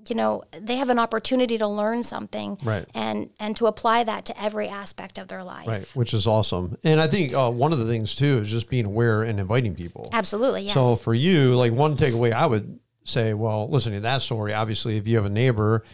you 0.08 0.14
know, 0.14 0.42
they 0.52 0.76
have 0.76 0.88
an 0.88 0.98
opportunity 0.98 1.58
to 1.58 1.66
learn 1.68 2.02
something, 2.02 2.56
Right. 2.64 2.86
and 2.94 3.28
and 3.38 3.54
to 3.58 3.66
apply 3.66 4.04
that 4.04 4.24
to 4.26 4.42
every 4.42 4.66
aspect 4.68 5.18
of 5.18 5.28
their 5.28 5.44
life. 5.44 5.66
Right, 5.66 5.86
which 5.94 6.14
is 6.14 6.26
awesome. 6.26 6.78
And 6.82 6.98
I 6.98 7.08
think 7.08 7.34
uh, 7.34 7.50
one 7.50 7.72
of 7.72 7.78
the 7.78 7.84
things 7.84 8.14
too 8.14 8.38
is 8.38 8.48
just 8.48 8.70
being 8.70 8.86
aware 8.86 9.22
and 9.22 9.38
inviting 9.38 9.74
people. 9.74 10.08
Absolutely, 10.12 10.62
yes. 10.62 10.74
So 10.74 10.96
for 10.96 11.12
you, 11.12 11.54
like 11.56 11.72
one 11.72 11.96
takeaway, 11.96 12.32
I 12.32 12.46
would 12.46 12.78
say, 13.04 13.34
well, 13.34 13.68
listening 13.68 13.96
to 13.98 14.02
that 14.02 14.22
story, 14.22 14.54
obviously, 14.54 14.96
if 14.96 15.06
you 15.06 15.16
have 15.16 15.26
a 15.26 15.30
neighbor 15.30 15.84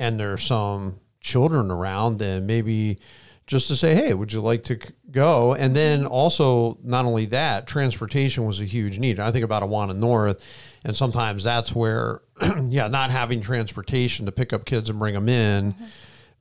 and 0.00 0.18
there's 0.18 0.42
some 0.42 0.98
children 1.20 1.70
around, 1.70 2.18
then 2.18 2.46
maybe 2.46 2.98
just 3.50 3.66
to 3.66 3.74
say, 3.74 3.96
hey, 3.96 4.14
would 4.14 4.32
you 4.32 4.40
like 4.40 4.62
to 4.62 4.78
go? 5.10 5.54
And 5.54 5.74
then 5.74 6.04
mm-hmm. 6.04 6.12
also, 6.12 6.78
not 6.84 7.04
only 7.04 7.26
that, 7.26 7.66
transportation 7.66 8.44
was 8.44 8.60
a 8.60 8.64
huge 8.64 9.00
need. 9.00 9.18
I 9.18 9.32
think 9.32 9.44
about 9.44 9.64
Awana 9.64 9.96
North, 9.96 10.40
and 10.84 10.96
sometimes 10.96 11.42
that's 11.42 11.74
where, 11.74 12.22
yeah, 12.68 12.86
not 12.86 13.10
having 13.10 13.40
transportation 13.40 14.24
to 14.26 14.30
pick 14.30 14.52
up 14.52 14.64
kids 14.64 14.88
and 14.88 15.00
bring 15.00 15.14
them 15.14 15.28
in 15.28 15.72
mm-hmm. 15.72 15.84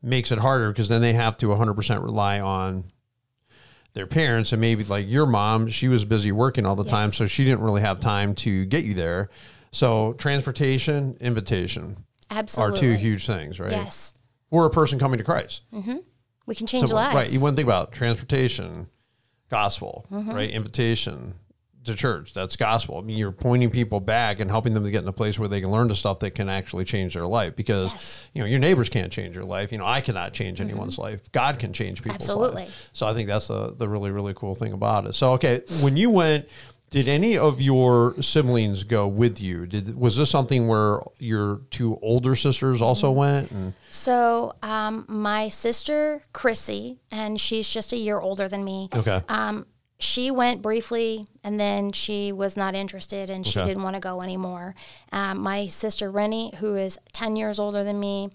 makes 0.03 0.31
it 0.31 0.37
harder 0.37 0.71
because 0.71 0.87
then 0.87 1.01
they 1.01 1.13
have 1.13 1.35
to 1.37 1.47
100% 1.47 2.03
rely 2.03 2.39
on 2.39 2.83
their 3.93 4.05
parents 4.05 4.51
and 4.51 4.61
maybe 4.61 4.83
like 4.83 5.09
your 5.09 5.25
mom 5.25 5.67
she 5.67 5.87
was 5.87 6.05
busy 6.05 6.31
working 6.31 6.63
all 6.63 6.75
the 6.75 6.83
time 6.83 7.11
so 7.11 7.25
she 7.25 7.43
didn't 7.43 7.61
really 7.61 7.81
have 7.81 7.99
time 7.99 8.35
to 8.35 8.65
get 8.65 8.83
you 8.83 8.93
there. 8.93 9.29
So 9.71 10.13
transportation 10.13 11.17
invitation 11.19 12.05
Absolutely. 12.29 12.77
are 12.77 12.79
two 12.79 12.93
huge 12.93 13.25
things 13.25 13.59
right? 13.59 13.71
Yes, 13.71 14.13
or 14.51 14.67
a 14.67 14.69
person 14.69 14.99
coming 14.99 15.17
to 15.17 15.23
christ 15.23 15.63
mm-hmm. 15.73 15.97
We 16.49 16.55
can 16.55 16.67
change 16.67 16.81
Simple. 16.87 16.97
lives. 16.97 17.15
right 17.15 17.31
you 17.31 17.39
wouldn't 17.39 17.55
think 17.55 17.67
about 17.67 17.93
transportation 17.93 18.87
gospel 19.49 20.05
Mm-hmm. 20.11 20.31
right 20.31 20.49
invitation 20.49 21.35
to 21.85 21.95
church 21.95 22.33
that's 22.33 22.55
gospel 22.57 22.97
i 22.97 23.01
mean 23.01 23.17
you're 23.17 23.31
pointing 23.31 23.69
people 23.69 23.99
back 24.01 24.39
and 24.41 24.51
helping 24.51 24.73
them 24.73 24.83
to 24.83 24.91
get 24.91 25.01
in 25.01 25.07
a 25.07 25.13
place 25.13 25.39
where 25.39 25.47
they 25.47 25.61
can 25.61 25.71
learn 25.71 25.87
the 25.87 25.95
stuff 25.95 26.19
that 26.19 26.31
can 26.31 26.49
actually 26.49 26.83
change 26.83 27.13
their 27.13 27.25
life 27.25 27.55
because 27.55 27.91
Yes. 27.93 28.03
Mm-hmm. 28.03 28.37
you 28.37 28.43
know 28.43 28.47
your 28.49 28.59
neighbors 28.59 28.89
can't 28.89 29.11
change 29.11 29.33
your 29.35 29.45
life 29.45 29.71
you 29.71 29.77
know 29.77 29.85
i 29.85 30.01
cannot 30.01 30.33
change 30.33 30.59
anyone's 30.59 30.97
life 30.97 31.31
god 31.31 31.57
can 31.57 31.71
change 31.71 32.03
people's 32.03 32.21
Absolutely. 32.21 32.63
lives 32.63 32.89
so 32.93 33.07
i 33.07 33.13
think 33.13 33.27
that's 33.29 33.47
the, 33.47 33.73
the 33.75 33.87
really 33.87 34.11
really 34.11 34.33
cool 34.35 34.55
thing 34.55 34.73
about 34.73 35.05
it 35.07 35.13
so 35.15 35.31
okay 35.33 35.61
when 35.81 35.95
you 35.95 36.09
went 36.09 36.47
did 36.89 37.07
any 37.07 37.37
of 37.37 37.61
your 37.61 38.15
siblings 38.21 38.83
go 38.83 39.07
with 39.07 39.39
you 39.39 39.65
did 39.67 39.95
was 39.95 40.17
this 40.17 40.29
something 40.29 40.67
where 40.67 40.99
your 41.19 41.61
two 41.71 41.97
older 42.01 42.35
sisters 42.35 42.81
also 42.81 43.09
Mm-hmm. 43.09 43.17
went 43.19 43.51
and 43.51 43.73
So, 43.89 44.53
um, 44.63 45.05
my 45.07 45.49
sister 45.49 46.21
Chrissy, 46.33 46.99
and 47.11 47.39
she's 47.39 47.67
just 47.69 47.91
a 47.93 47.97
year 47.97 48.19
older 48.19 48.47
than 48.47 48.63
me. 48.63 48.89
okay 48.93 49.21
Um, 49.29 49.65
she 50.01 50.31
went 50.31 50.61
briefly, 50.61 51.27
and 51.43 51.59
then 51.59 51.91
she 51.91 52.31
was 52.31 52.55
not 52.55 52.73
interested, 52.73 53.29
and 53.29 53.45
she 53.45 53.59
Okay. 53.59 53.67
didn't 53.67 53.83
want 53.83 53.95
to 53.95 53.99
go 53.99 54.21
anymore. 54.21 54.73
Um, 55.11 55.39
my 55.41 55.67
sister 55.67 56.09
Rennie, 56.09 56.53
who 56.59 56.75
is 56.77 56.97
ten 57.11 57.35
years 57.35 57.59
older 57.59 57.83
than 57.83 57.99
me, 57.99 58.29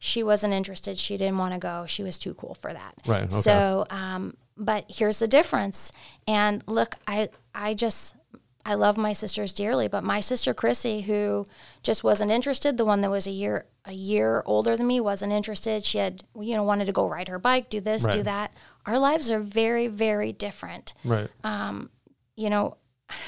she 0.00 0.22
wasn't 0.24 0.52
interested. 0.54 0.98
She 0.98 1.16
didn't 1.16 1.38
want 1.38 1.54
to 1.54 1.60
go. 1.60 1.86
She 1.86 2.02
was 2.02 2.18
too 2.18 2.34
cool 2.34 2.54
for 2.54 2.72
that. 2.72 2.94
Right, 3.06 3.22
okay. 3.32 3.40
So, 3.42 3.86
um, 3.90 4.36
but 4.56 4.84
here's 4.88 5.18
the 5.18 5.28
difference. 5.28 5.92
And 6.26 6.62
look, 6.66 6.96
I 7.06 7.28
I 7.54 7.74
just 7.74 8.14
I 8.66 8.74
love 8.74 8.96
my 8.96 9.12
sisters 9.12 9.52
dearly, 9.52 9.88
but 9.88 10.04
my 10.04 10.20
sister 10.20 10.54
Chrissy, 10.54 11.02
who 11.02 11.44
just 11.82 12.02
wasn't 12.02 12.30
interested, 12.30 12.76
the 12.76 12.84
one 12.84 13.02
that 13.02 13.10
was 13.10 13.26
a 13.26 13.30
year 13.30 13.66
a 13.84 13.92
year 13.92 14.42
older 14.46 14.76
than 14.76 14.86
me, 14.86 15.00
wasn't 15.00 15.32
interested. 15.32 15.84
She 15.84 15.98
had 15.98 16.24
you 16.40 16.54
know 16.54 16.64
wanted 16.64 16.86
to 16.86 16.92
go 16.92 17.08
ride 17.08 17.28
her 17.28 17.38
bike, 17.38 17.68
do 17.68 17.80
this, 17.80 18.04
do 18.12 18.22
that. 18.22 18.52
Our 18.86 18.98
lives 18.98 19.30
are 19.30 19.40
very 19.40 19.86
very 19.88 20.32
different. 20.32 20.94
right 21.04 21.28
You 22.36 22.50
know, 22.50 22.76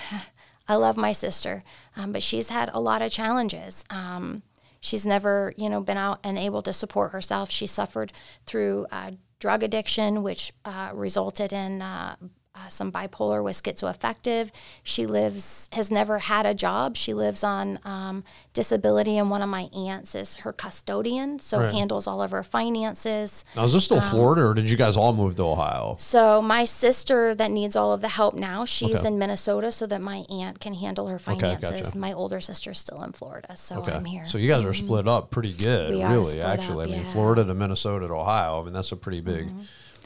I 0.68 0.74
love 0.74 0.96
my 0.96 1.12
sister, 1.12 1.62
um, 1.96 2.12
but 2.12 2.22
she's 2.22 2.48
had 2.48 2.70
a 2.72 2.80
lot 2.80 3.02
of 3.02 3.12
challenges. 3.12 3.84
Um, 3.88 4.42
she's 4.80 5.06
never, 5.06 5.52
you 5.56 5.68
know, 5.68 5.80
been 5.80 5.96
out 5.96 6.18
and 6.24 6.38
able 6.38 6.62
to 6.62 6.72
support 6.72 7.12
herself. 7.12 7.50
She 7.50 7.66
suffered 7.66 8.12
through 8.46 8.86
uh, 8.90 9.12
drug 9.38 9.62
addiction, 9.62 10.22
which 10.22 10.52
uh, 10.64 10.90
resulted 10.94 11.52
in 11.52 11.82
uh, 11.82 12.16
uh, 12.56 12.68
some 12.68 12.90
bipolar 12.90 13.42
was 13.44 13.60
schizoaffective. 13.60 14.50
She 14.82 15.04
lives 15.06 15.68
has 15.72 15.90
never 15.90 16.18
had 16.20 16.46
a 16.46 16.54
job. 16.54 16.96
She 16.96 17.12
lives 17.12 17.44
on 17.44 17.78
um, 17.84 18.24
disability, 18.54 19.18
and 19.18 19.30
one 19.30 19.42
of 19.42 19.48
my 19.48 19.64
aunts 19.74 20.14
is 20.14 20.36
her 20.36 20.52
custodian, 20.52 21.38
so 21.38 21.60
Right. 21.60 21.74
handles 21.74 22.06
all 22.06 22.22
of 22.22 22.30
her 22.30 22.42
finances. 22.42 23.44
now 23.54 23.64
is 23.64 23.72
this 23.72 23.84
still 23.84 23.98
Um, 24.00 24.10
florida 24.10 24.42
or 24.46 24.54
did 24.54 24.68
you 24.70 24.76
guys 24.76 24.96
all 24.96 25.12
move 25.12 25.36
to 25.36 25.42
ohio 25.42 25.96
So 25.98 26.40
my 26.40 26.64
sister 26.64 27.34
that 27.34 27.50
needs 27.50 27.76
all 27.76 27.92
of 27.92 28.00
the 28.00 28.08
help 28.08 28.34
now, 28.34 28.64
she's 28.64 29.00
Okay. 29.00 29.08
in 29.08 29.18
Minnesota 29.18 29.70
so 29.72 29.86
that 29.86 30.00
my 30.00 30.24
aunt 30.30 30.60
can 30.60 30.74
handle 30.74 31.08
her 31.08 31.16
Okay, 31.16 31.24
finances. 31.38 31.80
gotcha. 31.88 31.98
My 31.98 32.12
older 32.12 32.40
sister's 32.40 32.78
still 32.78 33.02
in 33.04 33.12
Florida, 33.12 33.56
so 33.56 33.76
Okay. 33.80 33.92
I'm 33.92 34.04
here. 34.04 34.24
So 34.26 34.38
you 34.38 34.48
guys 34.48 34.64
are 34.64 34.74
split 34.74 35.06
up 35.06 35.30
pretty 35.30 35.52
good, 35.52 35.90
We 35.94 36.04
really. 36.04 36.40
Actually, 36.40 36.84
up, 36.86 36.90
I 36.90 36.92
mean. 36.92 37.02
Mm-hmm. 37.02 37.12
Florida 37.12 37.44
to 37.44 37.54
Minnesota 37.54 38.06
to 38.08 38.14
Ohio. 38.14 38.60
I 38.60 38.64
mean, 38.64 38.72
that's 38.72 38.92
a 38.92 38.96
pretty 38.96 39.20
big, 39.20 39.50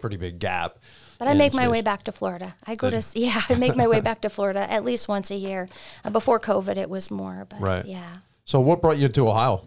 pretty 0.00 0.16
big 0.16 0.38
gap. 0.38 0.78
But 1.20 1.28
I 1.28 1.34
make 1.34 1.54
my 1.54 1.68
way 1.68 1.80
back 1.82 2.02
to 2.04 2.12
Florida. 2.12 2.54
I 2.66 2.74
go 2.74 2.90
to 2.90 3.00
yeah, 3.14 3.40
I 3.48 3.54
make 3.54 3.76
my 3.76 3.86
way 3.86 4.00
back 4.00 4.22
to 4.22 4.28
Florida 4.28 4.66
at 4.68 4.84
least 4.84 5.06
once 5.06 5.30
a 5.30 5.36
year. 5.36 5.68
Uh, 6.04 6.10
before 6.10 6.40
COVID, 6.40 6.76
it 6.76 6.90
was 6.90 7.10
more, 7.12 7.46
but 7.48 7.60
Right. 7.60 7.84
yeah. 7.86 8.16
So 8.44 8.58
what 8.58 8.80
brought 8.82 8.98
you 8.98 9.06
to 9.08 9.28
Ohio? 9.28 9.62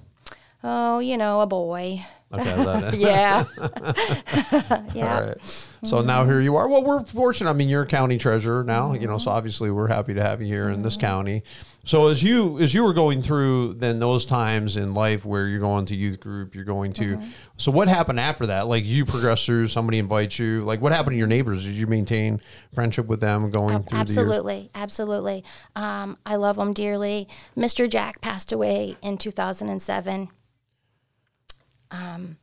Oh, 0.66 1.00
you 1.00 1.16
know, 1.18 1.40
a 1.42 1.46
boy. 1.48 2.02
Okay, 2.34 2.50
is 2.50 2.66
that 2.66 2.94
it? 2.94 3.00
Yeah, 3.00 3.44
yeah. 4.94 5.16
All 5.16 5.22
right. 5.28 5.38
So 5.84 5.98
Mm-hmm. 5.98 6.08
now 6.08 6.26
here 6.26 6.40
you 6.42 6.56
are. 6.56 6.68
Well, 6.68 6.84
we're 6.84 7.04
fortunate. 7.06 7.50
I 7.50 7.54
mean, 7.54 7.70
you're 7.70 7.86
county 7.86 8.18
treasurer 8.18 8.64
now. 8.64 8.94
You 8.94 9.08
know, 9.08 9.16
Mm-hmm. 9.16 9.24
so 9.24 9.32
obviously 9.32 9.70
we're 9.72 9.88
happy 9.90 10.14
to 10.16 10.22
have 10.22 10.42
you 10.42 10.48
here 10.48 10.70
in 10.70 10.82
this 10.82 10.98
county. 10.98 11.44
So 11.86 12.08
as 12.08 12.24
you 12.24 12.60
as 12.60 12.74
you 12.74 12.84
were 12.84 12.94
going 12.94 13.22
through 13.22 13.74
then 13.74 14.00
those 14.00 14.26
times 14.26 14.78
in 14.78 14.94
life 14.94 15.26
where 15.26 15.48
you're 15.48 15.60
going 15.60 15.86
to 15.88 15.96
youth 15.96 16.20
group, 16.20 16.56
you're 16.56 16.64
going 16.64 16.94
to. 16.94 17.18
Mm-hmm. 17.18 17.30
So 17.58 17.72
what 17.72 17.90
happened 17.90 18.22
after 18.22 18.46
that? 18.48 18.68
Like 18.68 18.86
you 18.86 19.06
progress 19.06 19.46
through, 19.46 19.68
somebody 19.68 20.00
invites 20.00 20.40
you. 20.40 20.62
Like 20.62 20.80
what 20.82 20.94
happened 20.94 21.16
to 21.16 21.18
your 21.18 21.28
neighbors? 21.28 21.66
Did 21.66 21.74
you 21.74 21.88
maintain 21.88 22.42
friendship 22.74 23.08
with 23.08 23.20
them 23.20 23.50
going 23.50 23.84
through 23.84 24.00
the 24.00 24.06
years? 24.06 24.18
Absolutely, 24.18 24.70
absolutely. 24.74 25.44
Um, 25.76 26.18
I 26.26 26.36
love 26.38 26.56
them 26.56 26.72
dearly. 26.72 27.28
Mr. 27.58 27.90
Jack 27.90 28.22
passed 28.22 28.54
away 28.54 28.96
in 29.02 29.18
2007. 29.18 30.30
Um, 31.92 32.38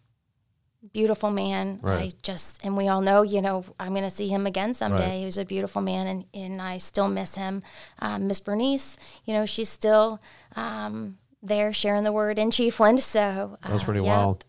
beautiful 0.92 1.30
man. 1.30 1.78
Right. 1.82 2.12
I 2.12 2.16
just, 2.22 2.64
and 2.64 2.76
we 2.76 2.88
all 2.88 3.00
know, 3.00 3.22
you 3.22 3.42
know, 3.42 3.64
I'm 3.78 3.90
going 3.90 4.02
to 4.04 4.10
see 4.10 4.28
him 4.28 4.46
again 4.46 4.74
someday. 4.74 5.10
Right. 5.10 5.18
He 5.18 5.24
was 5.24 5.38
a 5.38 5.44
beautiful 5.44 5.82
man, 5.82 6.06
and, 6.06 6.24
and 6.34 6.62
I 6.62 6.78
still 6.78 7.08
miss 7.08 7.34
him. 7.36 7.62
Um, 7.98 8.26
Miss 8.26 8.40
Bernice, 8.40 8.96
you 9.24 9.34
know, 9.34 9.46
she's 9.46 9.68
still 9.68 10.20
um, 10.56 11.18
there 11.42 11.72
sharing 11.72 12.02
the 12.04 12.12
word 12.12 12.38
in 12.38 12.50
Chiefland. 12.50 13.00
So 13.00 13.56
uh, 13.62 13.70
That's 13.70 13.84
pretty 13.84 14.00
wild. 14.00 14.44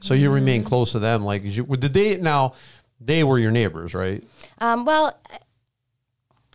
So 0.00 0.14
you 0.14 0.30
remain 0.30 0.60
Mm-hmm. 0.60 0.68
close 0.68 0.92
to 0.92 0.98
them. 0.98 1.24
Like, 1.24 1.42
you, 1.44 1.64
did 1.64 1.92
they 1.94 2.16
now? 2.18 2.54
They 3.00 3.22
were 3.24 3.38
your 3.38 3.50
neighbors, 3.50 3.92
right? 3.94 4.22
Um, 4.58 4.84
well, 4.84 5.18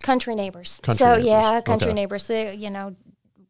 country 0.02 0.34
neighbors. 0.34 0.80
Country 0.82 0.98
so 0.98 1.10
neighbors. 1.12 1.26
yeah, 1.26 1.60
country 1.60 1.86
Okay. 1.88 1.94
neighbors. 1.94 2.26
They, 2.26 2.54
you 2.54 2.70
know, 2.70 2.96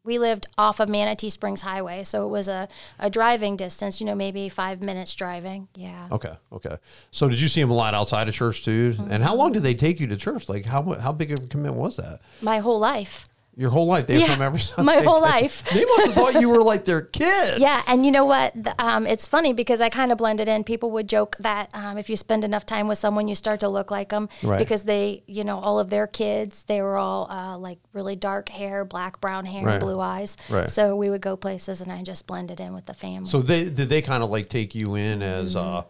we 0.03 0.17
lived 0.17 0.47
off 0.57 0.79
of 0.79 0.89
Manatee 0.89 1.29
Springs 1.29 1.61
Highway, 1.61 2.03
so 2.03 2.25
it 2.25 2.29
was 2.29 2.47
a, 2.47 2.67
a 2.99 3.09
driving 3.09 3.55
distance. 3.55 3.99
You 3.99 4.07
know, 4.07 4.15
maybe 4.15 4.49
five 4.49 4.81
minutes 4.81 5.13
driving. 5.13 5.67
Yeah. 5.75 6.07
Okay, 6.11 6.33
okay. 6.51 6.77
So 7.11 7.29
did 7.29 7.39
you 7.39 7.47
see 7.47 7.61
him 7.61 7.69
a 7.69 7.75
lot 7.75 7.93
outside 7.93 8.27
of 8.27 8.33
church 8.33 8.63
too? 8.63 8.93
Mm-hmm. 8.93 9.11
And 9.11 9.23
how 9.23 9.35
long 9.35 9.51
did 9.51 9.63
they 9.63 9.75
take 9.75 9.99
you 9.99 10.07
to 10.07 10.17
church? 10.17 10.49
Like, 10.49 10.65
how 10.65 10.81
how 10.99 11.11
big 11.11 11.31
of 11.31 11.43
a 11.43 11.47
commitment 11.47 11.75
was 11.75 11.97
that? 11.97 12.21
My 12.41 12.59
whole 12.59 12.79
life. 12.79 13.27
Your 13.61 13.69
whole 13.69 13.85
life? 13.85 14.07
They 14.07 14.19
Yeah, 14.19 14.25
come 14.25 14.41
every 14.41 14.59
Sunday. 14.69 14.83
my 14.95 15.01
whole 15.03 15.21
life. 15.21 15.63
They 15.73 15.85
must 15.85 16.05
have 16.07 16.15
thought 16.15 16.41
you 16.41 16.49
were 16.49 16.63
like 16.63 16.83
their 16.83 17.01
kid. 17.01 17.61
Yeah, 17.61 17.83
and 17.85 18.03
you 18.03 18.11
know 18.11 18.25
what? 18.25 18.51
The- 18.55 18.73
Um, 18.83 19.05
it's 19.05 19.27
funny 19.27 19.53
because 19.53 19.81
I 19.81 19.89
kind 19.89 20.11
of 20.11 20.17
blended 20.17 20.47
in. 20.47 20.63
People 20.63 20.89
would 20.91 21.07
joke 21.07 21.35
that 21.41 21.69
um, 21.75 21.99
if 21.99 22.09
you 22.09 22.17
spend 22.17 22.43
enough 22.43 22.65
time 22.65 22.87
with 22.87 22.97
someone, 22.97 23.27
you 23.27 23.35
start 23.35 23.59
to 23.59 23.69
look 23.69 23.91
like 23.91 24.09
them 24.09 24.29
Right. 24.41 24.57
because 24.57 24.83
they, 24.85 25.23
you 25.27 25.43
know, 25.43 25.59
all 25.59 25.77
of 25.77 25.91
their 25.91 26.07
kids, 26.07 26.63
they 26.63 26.81
were 26.81 26.97
all 26.97 27.29
uh, 27.29 27.55
like 27.59 27.77
really 27.93 28.15
dark 28.15 28.49
hair, 28.49 28.83
black, 28.83 29.21
brown 29.21 29.45
hair, 29.45 29.63
Right. 29.63 29.79
blue 29.79 29.99
eyes. 29.99 30.37
Right. 30.49 30.67
So 30.69 30.95
we 30.95 31.11
would 31.11 31.21
go 31.21 31.37
places, 31.37 31.81
and 31.81 31.91
I 31.91 32.01
just 32.01 32.25
blended 32.25 32.59
in 32.59 32.73
with 32.73 32.87
the 32.87 32.95
family. 32.95 33.29
So 33.29 33.43
they 33.43 33.65
did 33.65 33.89
they 33.89 34.01
kind 34.01 34.23
of 34.23 34.31
like 34.31 34.49
take 34.49 34.73
you 34.73 34.95
in 34.95 35.21
as 35.21 35.53
Mm-hmm. 35.55 35.77
uh 35.77 35.81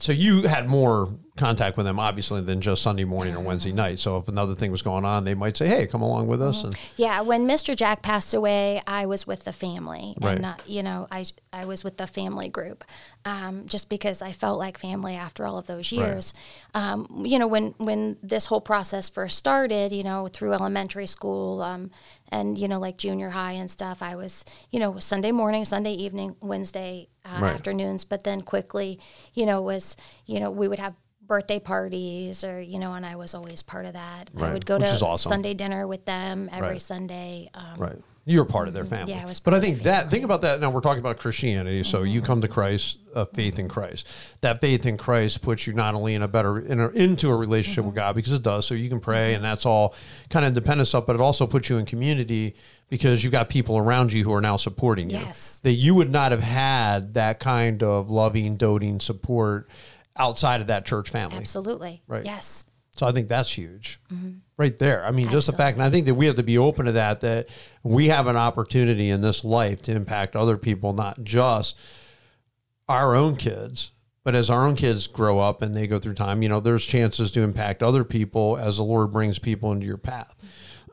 so 0.00 0.12
you 0.12 0.46
had 0.46 0.68
more 0.68 1.08
contact 1.38 1.76
with 1.76 1.86
them 1.86 1.98
obviously 1.98 2.40
than 2.40 2.60
just 2.60 2.82
Sunday 2.82 3.04
morning 3.04 3.34
or. 3.34 3.40
Wednesday 3.40 3.72
night. 3.72 3.98
So 3.98 4.18
if 4.18 4.28
another 4.28 4.54
thing 4.54 4.70
was 4.70 4.82
going 4.82 5.04
on, 5.06 5.24
they 5.24 5.34
might 5.34 5.56
say, 5.56 5.68
"Hey, 5.68 5.86
come 5.86 6.02
along 6.02 6.26
with 6.26 6.42
us." 6.42 6.64
And 6.64 6.78
Yeah, 6.96 7.22
when 7.22 7.46
Mr. 7.48 7.74
Jack 7.74 8.02
passed 8.02 8.34
away, 8.34 8.82
I 8.86 9.06
was 9.06 9.26
with 9.26 9.44
the 9.44 9.52
family, 9.52 10.14
Right. 10.20 10.36
and 10.36 10.44
uh, 10.44 10.54
you 10.66 10.82
know, 10.82 11.06
I 11.10 11.24
I 11.52 11.64
was 11.64 11.82
with 11.84 11.96
the 11.96 12.06
family 12.06 12.48
group, 12.50 12.84
um, 13.24 13.64
just 13.66 13.88
because 13.88 14.20
I 14.20 14.32
felt 14.32 14.58
like 14.58 14.76
family 14.78 15.14
after 15.14 15.46
all 15.46 15.56
of 15.56 15.66
those 15.66 15.90
years. 15.92 16.34
Um, 16.74 17.22
you 17.24 17.38
know, 17.38 17.46
when 17.46 17.74
when 17.78 18.18
this 18.22 18.46
whole 18.46 18.60
process 18.60 19.08
first 19.08 19.38
started, 19.38 19.92
you 19.92 20.02
know, 20.04 20.28
through 20.28 20.52
elementary 20.52 21.06
school, 21.06 21.62
um, 21.62 21.90
and 22.30 22.58
you 22.58 22.68
know, 22.68 22.78
like 22.78 22.98
junior 22.98 23.30
high 23.30 23.52
and 23.52 23.70
stuff, 23.70 24.02
I 24.02 24.14
was, 24.16 24.44
you 24.70 24.78
know, 24.78 24.98
Sunday 24.98 25.32
morning, 25.32 25.64
Sunday 25.64 25.92
evening, 25.92 26.36
Wednesday 26.42 27.08
uh, 27.24 27.40
Right. 27.40 27.54
afternoons, 27.54 28.04
but 28.04 28.24
then 28.24 28.42
quickly, 28.42 28.98
you 29.32 29.46
know, 29.46 29.62
was 29.62 29.96
you 30.26 30.38
know, 30.40 30.50
we 30.50 30.68
would 30.68 30.78
have 30.78 30.94
birthday 31.28 31.60
parties 31.60 32.42
or 32.42 32.60
you 32.60 32.78
know 32.78 32.94
and 32.94 33.04
i 33.06 33.14
was 33.14 33.34
always 33.34 33.62
part 33.62 33.84
of 33.86 33.92
that 33.92 34.30
Right, 34.32 34.50
i 34.50 34.52
would 34.52 34.66
go 34.66 34.78
which 34.78 34.88
to 34.98 35.06
awesome. 35.06 35.28
sunday 35.30 35.54
dinner 35.54 35.86
with 35.86 36.04
them 36.06 36.48
every 36.50 36.68
Right. 36.70 36.82
sunday 36.82 37.50
um, 37.54 37.74
right. 37.78 37.96
You're 38.24 38.44
part 38.44 38.68
of 38.68 38.74
their 38.74 38.84
family. 38.84 39.14
Yeah, 39.14 39.22
I 39.22 39.24
was 39.24 39.40
But 39.40 39.54
I 39.54 39.60
think 39.60 39.84
that 39.84 40.10
think 40.10 40.22
about 40.22 40.42
that. 40.42 40.60
Now 40.60 40.68
we're 40.68 40.82
talking 40.82 40.98
about 40.98 41.16
Christianity. 41.16 41.82
So 41.82 42.02
you 42.02 42.20
come 42.20 42.42
to 42.42 42.48
Christ, 42.48 42.98
uh, 43.14 43.24
faith 43.24 43.58
in 43.58 43.70
Christ. 43.70 44.06
That 44.42 44.60
faith 44.60 44.84
in 44.84 44.98
Christ 44.98 45.40
puts 45.40 45.66
you 45.66 45.72
not 45.72 45.94
only 45.94 46.14
in 46.14 46.20
a 46.20 46.28
better 46.28 46.58
in 46.58 46.78
a, 46.78 46.88
into 46.90 47.30
a 47.30 47.34
relationship 47.34 47.86
with 47.86 47.94
God 47.94 48.14
because 48.14 48.34
it 48.34 48.42
does. 48.42 48.66
So 48.66 48.74
you 48.74 48.90
can 48.90 49.00
pray, 49.00 49.32
and 49.32 49.42
that's 49.42 49.64
all 49.64 49.94
kind 50.28 50.44
of 50.44 50.48
independent 50.50 50.88
stuff. 50.88 51.06
But 51.06 51.16
it 51.16 51.22
also 51.22 51.46
puts 51.46 51.70
you 51.70 51.78
in 51.78 51.86
community 51.86 52.54
because 52.90 53.24
you've 53.24 53.32
got 53.32 53.48
people 53.48 53.78
around 53.78 54.12
you 54.12 54.24
who 54.24 54.34
are 54.34 54.42
now 54.42 54.58
supporting 54.58 55.08
you. 55.08 55.16
Yes. 55.20 55.60
That 55.60 55.72
you 55.72 55.94
would 55.94 56.10
not 56.10 56.30
have 56.32 56.42
had 56.42 57.14
that 57.14 57.40
kind 57.40 57.82
of 57.82 58.10
loving, 58.10 58.58
doting 58.58 59.00
support 59.00 59.70
outside 60.18 60.60
of 60.60 60.66
that 60.68 60.84
church 60.84 61.10
family. 61.10 61.36
Absolutely. 61.36 62.02
Right. 62.06 62.24
Yes. 62.24 62.66
So 62.98 63.06
I 63.06 63.12
think 63.12 63.28
that's 63.28 63.56
huge, 63.56 64.00
mm-hmm. 64.12 64.38
right 64.56 64.76
there. 64.76 65.04
I 65.06 65.12
mean, 65.12 65.30
just 65.30 65.46
the 65.46 65.56
fact, 65.56 65.76
and 65.76 65.84
I 65.84 65.90
think 65.90 66.06
that 66.06 66.14
we 66.14 66.26
have 66.26 66.34
to 66.34 66.42
be 66.42 66.58
open 66.58 66.86
to 66.86 66.92
that. 66.92 67.20
That 67.20 67.46
we 67.84 68.08
have 68.08 68.26
an 68.26 68.36
opportunity 68.36 69.08
in 69.10 69.20
this 69.20 69.44
life 69.44 69.80
to 69.82 69.92
impact 69.92 70.34
other 70.34 70.56
people, 70.56 70.92
not 70.92 71.22
just 71.22 71.78
our 72.88 73.14
own 73.14 73.36
kids, 73.36 73.92
but 74.24 74.34
as 74.34 74.50
our 74.50 74.66
own 74.66 74.74
kids 74.74 75.06
grow 75.06 75.38
up 75.38 75.62
and 75.62 75.76
they 75.76 75.86
go 75.86 76.00
through 76.00 76.14
time, 76.14 76.42
you 76.42 76.48
know, 76.48 76.58
there's 76.58 76.84
chances 76.84 77.30
to 77.30 77.42
impact 77.42 77.84
other 77.84 78.02
people 78.02 78.56
as 78.56 78.78
the 78.78 78.82
Lord 78.82 79.12
brings 79.12 79.38
people 79.38 79.70
into 79.70 79.86
your 79.86 79.96
path. 79.96 80.34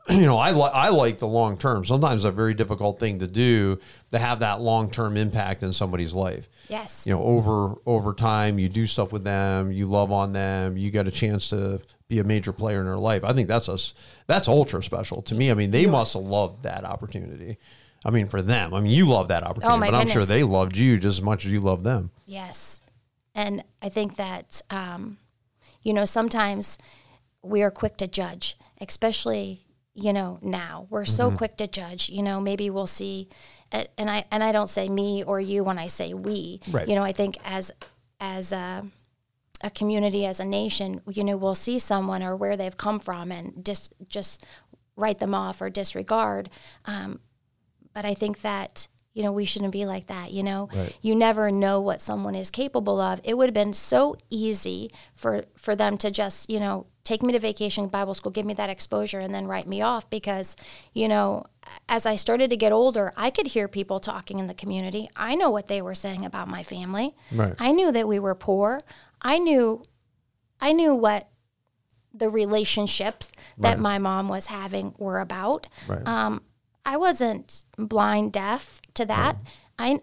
You 0.08 0.24
know, 0.24 0.38
I 0.38 0.52
like 0.52 0.72
I 0.72 0.90
like 0.90 1.18
the 1.18 1.26
long 1.26 1.58
term. 1.58 1.84
Sometimes 1.84 2.24
a 2.24 2.30
very 2.30 2.54
difficult 2.54 3.00
thing 3.00 3.18
to 3.18 3.26
do 3.26 3.80
to 4.12 4.20
have 4.20 4.38
that 4.38 4.60
long 4.60 4.88
term 4.88 5.16
impact 5.16 5.64
in 5.64 5.72
somebody's 5.72 6.14
life 6.14 6.48
Yes. 6.68 7.06
you 7.06 7.12
know 7.14 7.22
over 7.22 7.74
over 7.86 8.12
time 8.12 8.58
you 8.58 8.68
do 8.68 8.86
stuff 8.86 9.12
with 9.12 9.24
them 9.24 9.70
you 9.72 9.86
love 9.86 10.10
on 10.12 10.32
them 10.32 10.76
you 10.76 10.90
get 10.90 11.06
a 11.06 11.10
chance 11.10 11.48
to 11.50 11.80
be 12.08 12.18
a 12.18 12.24
major 12.24 12.52
player 12.52 12.80
in 12.80 12.86
their 12.86 12.96
life 12.98 13.22
i 13.24 13.32
think 13.32 13.48
that's 13.48 13.68
us 13.68 13.94
that's 14.26 14.48
ultra 14.48 14.82
special 14.82 15.22
to 15.22 15.34
me 15.34 15.50
i 15.50 15.54
mean 15.54 15.70
they 15.70 15.86
must 15.86 16.14
have 16.14 16.22
loved 16.24 16.62
that 16.62 16.84
opportunity 16.84 17.56
i 18.04 18.10
mean 18.10 18.26
for 18.26 18.42
them 18.42 18.72
i 18.74 18.80
mean 18.80 18.92
you 18.92 19.06
love 19.06 19.28
that 19.28 19.42
opportunity 19.42 19.78
Oh, 19.88 19.90
but 19.90 19.94
i'm 19.94 20.08
sure 20.08 20.24
they 20.24 20.42
loved 20.42 20.76
you 20.76 20.98
just 20.98 21.18
as 21.18 21.22
much 21.22 21.46
as 21.46 21.52
you 21.52 21.60
love 21.60 21.82
them 21.84 22.10
Yes. 22.26 22.82
And 23.34 23.62
I 23.82 23.90
think 23.90 24.16
that, 24.16 24.62
um, 24.70 25.18
you 25.82 25.92
know, 25.92 26.06
sometimes 26.06 26.78
we 27.42 27.60
are 27.62 27.70
quick 27.70 27.98
to 27.98 28.08
judge, 28.08 28.56
especially, 28.80 29.60
you 29.94 30.12
know, 30.14 30.38
now. 30.40 30.86
We're 30.88 31.04
so 31.04 31.28
Mm-hmm. 31.28 31.36
quick 31.36 31.56
to 31.58 31.66
judge. 31.68 32.08
You 32.08 32.22
know, 32.22 32.40
maybe 32.40 32.70
we'll 32.70 32.86
see, 32.86 33.28
and 33.72 34.10
I 34.10 34.24
and 34.30 34.42
I 34.42 34.52
don't 34.52 34.68
say 34.68 34.88
me 34.88 35.22
or 35.24 35.40
you 35.40 35.64
when 35.64 35.78
I 35.78 35.86
say 35.86 36.14
we. 36.14 36.60
Right. 36.70 36.88
You 36.88 36.94
know, 36.94 37.02
I 37.02 37.12
think 37.12 37.36
as 37.44 37.72
as 38.20 38.52
a, 38.52 38.84
a 39.62 39.70
community, 39.70 40.24
as 40.24 40.40
a 40.40 40.44
nation, 40.44 41.00
you 41.10 41.24
know, 41.24 41.36
we'll 41.36 41.54
see 41.54 41.78
someone 41.78 42.22
or 42.22 42.36
where 42.36 42.56
they've 42.56 42.76
come 42.76 42.98
from 42.98 43.30
and 43.30 43.64
just 43.64 43.94
just 44.08 44.44
write 44.96 45.18
them 45.18 45.34
off 45.34 45.60
or 45.60 45.68
disregard. 45.68 46.48
Um, 46.84 47.20
but 47.92 48.04
I 48.04 48.14
think 48.14 48.40
that 48.42 48.88
you 49.16 49.22
know 49.22 49.32
we 49.32 49.44
shouldn't 49.46 49.72
be 49.72 49.86
like 49.86 50.06
that. 50.08 50.30
You 50.32 50.42
know, 50.42 50.68
Right. 50.74 50.94
you 51.00 51.14
never 51.14 51.50
know 51.50 51.80
what 51.80 52.00
someone 52.00 52.34
is 52.34 52.50
capable 52.50 53.00
of. 53.00 53.20
It 53.24 53.34
would 53.36 53.48
have 53.48 53.54
been 53.54 53.72
so 53.72 54.16
easy 54.30 54.90
for 55.14 55.44
for 55.56 55.74
them 55.74 55.96
to 55.98 56.10
just 56.10 56.50
you 56.50 56.60
know 56.60 56.86
take 57.02 57.22
me 57.22 57.32
to 57.32 57.38
vacation 57.38 57.86
Bible 57.88 58.14
school, 58.14 58.32
give 58.32 58.44
me 58.44 58.54
that 58.54 58.68
exposure, 58.68 59.20
and 59.20 59.32
then 59.34 59.46
write 59.46 59.66
me 59.66 59.80
off 59.82 60.08
because 60.10 60.54
you 60.92 61.08
know. 61.08 61.44
As 61.88 62.06
I 62.06 62.14
started 62.14 62.48
to 62.50 62.56
get 62.56 62.70
older, 62.70 63.12
I 63.16 63.28
could 63.30 63.48
hear 63.48 63.66
people 63.66 63.98
talking 63.98 64.38
in 64.38 64.46
the 64.46 64.54
community. 64.54 65.10
I 65.16 65.34
know 65.34 65.50
what 65.50 65.66
they 65.66 65.82
were 65.82 65.96
saying 65.96 66.24
about 66.24 66.46
my 66.46 66.62
family. 66.62 67.16
Right. 67.32 67.54
I 67.58 67.72
knew 67.72 67.90
that 67.90 68.06
we 68.06 68.20
were 68.20 68.36
poor. 68.36 68.82
I 69.20 69.38
knew 69.40 69.82
I 70.60 70.70
knew 70.72 70.94
what 70.94 71.28
the 72.14 72.30
relationships 72.30 73.32
that 73.58 73.70
Right. 73.70 73.78
my 73.80 73.98
mom 73.98 74.28
was 74.28 74.46
having 74.46 74.94
were 74.96 75.18
about. 75.18 75.66
right 75.88 76.06
Um, 76.06 76.42
I 76.86 76.96
wasn't 76.96 77.64
blind 77.76 78.32
deaf 78.32 78.80
to 78.94 79.04
that. 79.06 79.36
I 79.78 80.00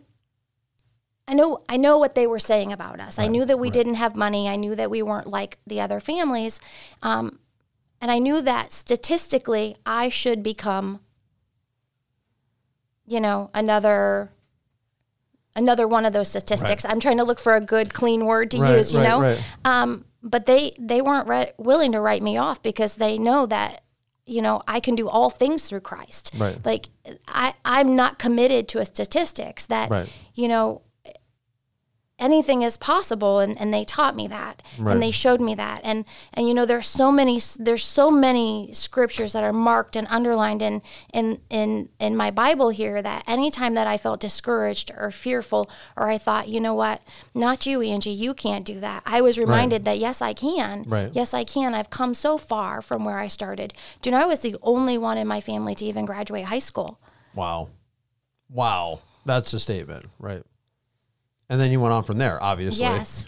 I 1.28 1.34
know 1.34 1.64
I 1.70 1.78
know 1.78 1.98
what 1.98 2.14
they 2.14 2.28
were 2.28 2.40
saying 2.40 2.74
about 2.74 3.00
us. 3.00 3.18
I 3.18 3.28
knew 3.28 3.46
that 3.46 3.58
we 3.58 3.70
didn't 3.72 3.96
have 3.96 4.16
money. 4.16 4.50
I 4.50 4.58
knew 4.58 4.76
that 4.76 4.92
we 4.92 5.02
weren't 5.02 5.28
like 5.28 5.58
the 5.66 5.80
other 5.82 6.00
families. 6.00 6.60
Um, 7.02 7.40
and 8.02 8.12
I 8.12 8.20
knew 8.20 8.42
that 8.42 8.74
statistically 8.74 9.78
I 9.86 10.10
should 10.10 10.44
become 10.44 11.00
you 13.06 13.20
know, 13.20 13.50
another 13.54 14.32
another 15.56 15.88
one 15.88 16.06
of 16.06 16.14
those 16.14 16.30
statistics. 16.30 16.86
I'm 16.86 17.00
trying 17.00 17.18
to 17.18 17.24
look 17.24 17.40
for 17.40 17.54
a 17.56 17.62
good 17.62 17.94
clean 17.94 18.26
word 18.26 18.50
to 18.52 18.60
Right, 18.60 18.78
use, 18.78 18.94
you 18.94 19.00
right, 19.00 19.08
know. 19.10 19.22
right. 19.22 19.44
Um, 19.66 20.06
but 20.22 20.46
they 20.46 20.74
they 20.80 21.02
weren't 21.02 21.28
re- 21.28 21.52
willing 21.58 21.92
to 21.92 22.00
write 22.00 22.24
me 22.24 22.38
off 22.38 22.62
because 22.62 22.96
they 22.96 23.18
know 23.18 23.46
that 23.46 23.83
you 24.26 24.42
know 24.42 24.62
I 24.68 24.80
can 24.80 24.96
do 24.96 25.10
all 25.10 25.30
things 25.30 25.68
through 25.68 25.82
Christ. 25.82 26.32
Right. 26.38 26.58
Like 26.66 26.90
I 27.28 27.54
I'm 27.66 27.96
not 27.96 28.20
committed 28.20 28.68
to 28.70 28.80
a 28.80 28.86
statistics 28.86 29.66
that 29.68 29.90
Right. 29.90 30.10
you 30.34 30.48
know 30.48 30.82
anything 32.24 32.62
is 32.64 32.78
possible 32.78 33.40
and, 33.40 33.60
and 33.62 33.74
they 33.74 33.84
taught 33.84 34.16
me 34.16 34.28
that 34.28 34.62
Right. 34.80 34.94
and 34.94 35.02
they 35.04 35.12
showed 35.12 35.42
me 35.42 35.54
that. 35.56 35.82
And 35.84 36.06
and 36.34 36.48
you 36.48 36.54
know 36.54 36.66
there's 36.66 36.88
so 36.88 37.12
many 37.12 37.40
there's 37.60 37.84
so 37.86 38.10
many 38.10 38.70
scriptures 38.74 39.34
that 39.34 39.44
are 39.44 39.54
marked 39.54 39.96
and 39.96 40.08
underlined 40.10 40.62
in 40.62 40.82
in 41.14 41.40
in 41.50 41.90
in 42.00 42.16
my 42.16 42.32
bible 42.32 42.70
here 42.70 43.02
that 43.02 43.24
anytime 43.28 43.74
that 43.76 43.88
i 43.88 43.98
felt 43.98 44.20
discouraged 44.20 44.92
or 44.98 45.12
fearful 45.12 45.70
or 45.98 46.10
i 46.10 46.18
thought 46.18 46.48
you 46.48 46.60
know 46.60 46.74
what? 46.74 47.02
Not 47.36 47.66
you 47.66 47.82
angie 47.82 48.12
you 48.26 48.34
can't 48.34 48.66
do 48.66 48.80
that. 48.80 49.04
I 49.06 49.20
was 49.22 49.38
reminded 49.38 49.84
that 49.84 50.00
yes 50.00 50.22
i 50.22 50.34
can. 50.34 50.84
Right. 50.88 51.12
yes 51.14 51.34
i 51.34 51.44
can. 51.44 51.74
I've 51.76 51.90
come 51.90 52.14
so 52.14 52.38
far 52.38 52.82
from 52.82 53.04
where 53.06 53.20
i 53.20 53.28
started. 53.28 53.74
Do 54.02 54.10
you 54.10 54.16
know 54.16 54.22
i 54.24 54.26
was 54.34 54.40
the 54.42 54.56
only 54.62 54.98
one 54.98 55.18
in 55.18 55.28
my 55.28 55.42
family 55.42 55.76
to 55.76 55.86
even 55.86 56.06
graduate 56.06 56.46
high 56.46 56.60
school. 56.72 57.00
Wow. 57.36 57.70
Wow. 58.50 59.02
That's 59.26 59.54
a 59.54 59.60
statement 59.60 60.06
right 60.20 60.44
and 61.54 61.62
then 61.62 61.72
you 61.72 61.80
went 61.80 61.94
on 61.94 62.04
from 62.04 62.18
there 62.18 62.42
obviously 62.42 62.82
Yes. 62.82 63.26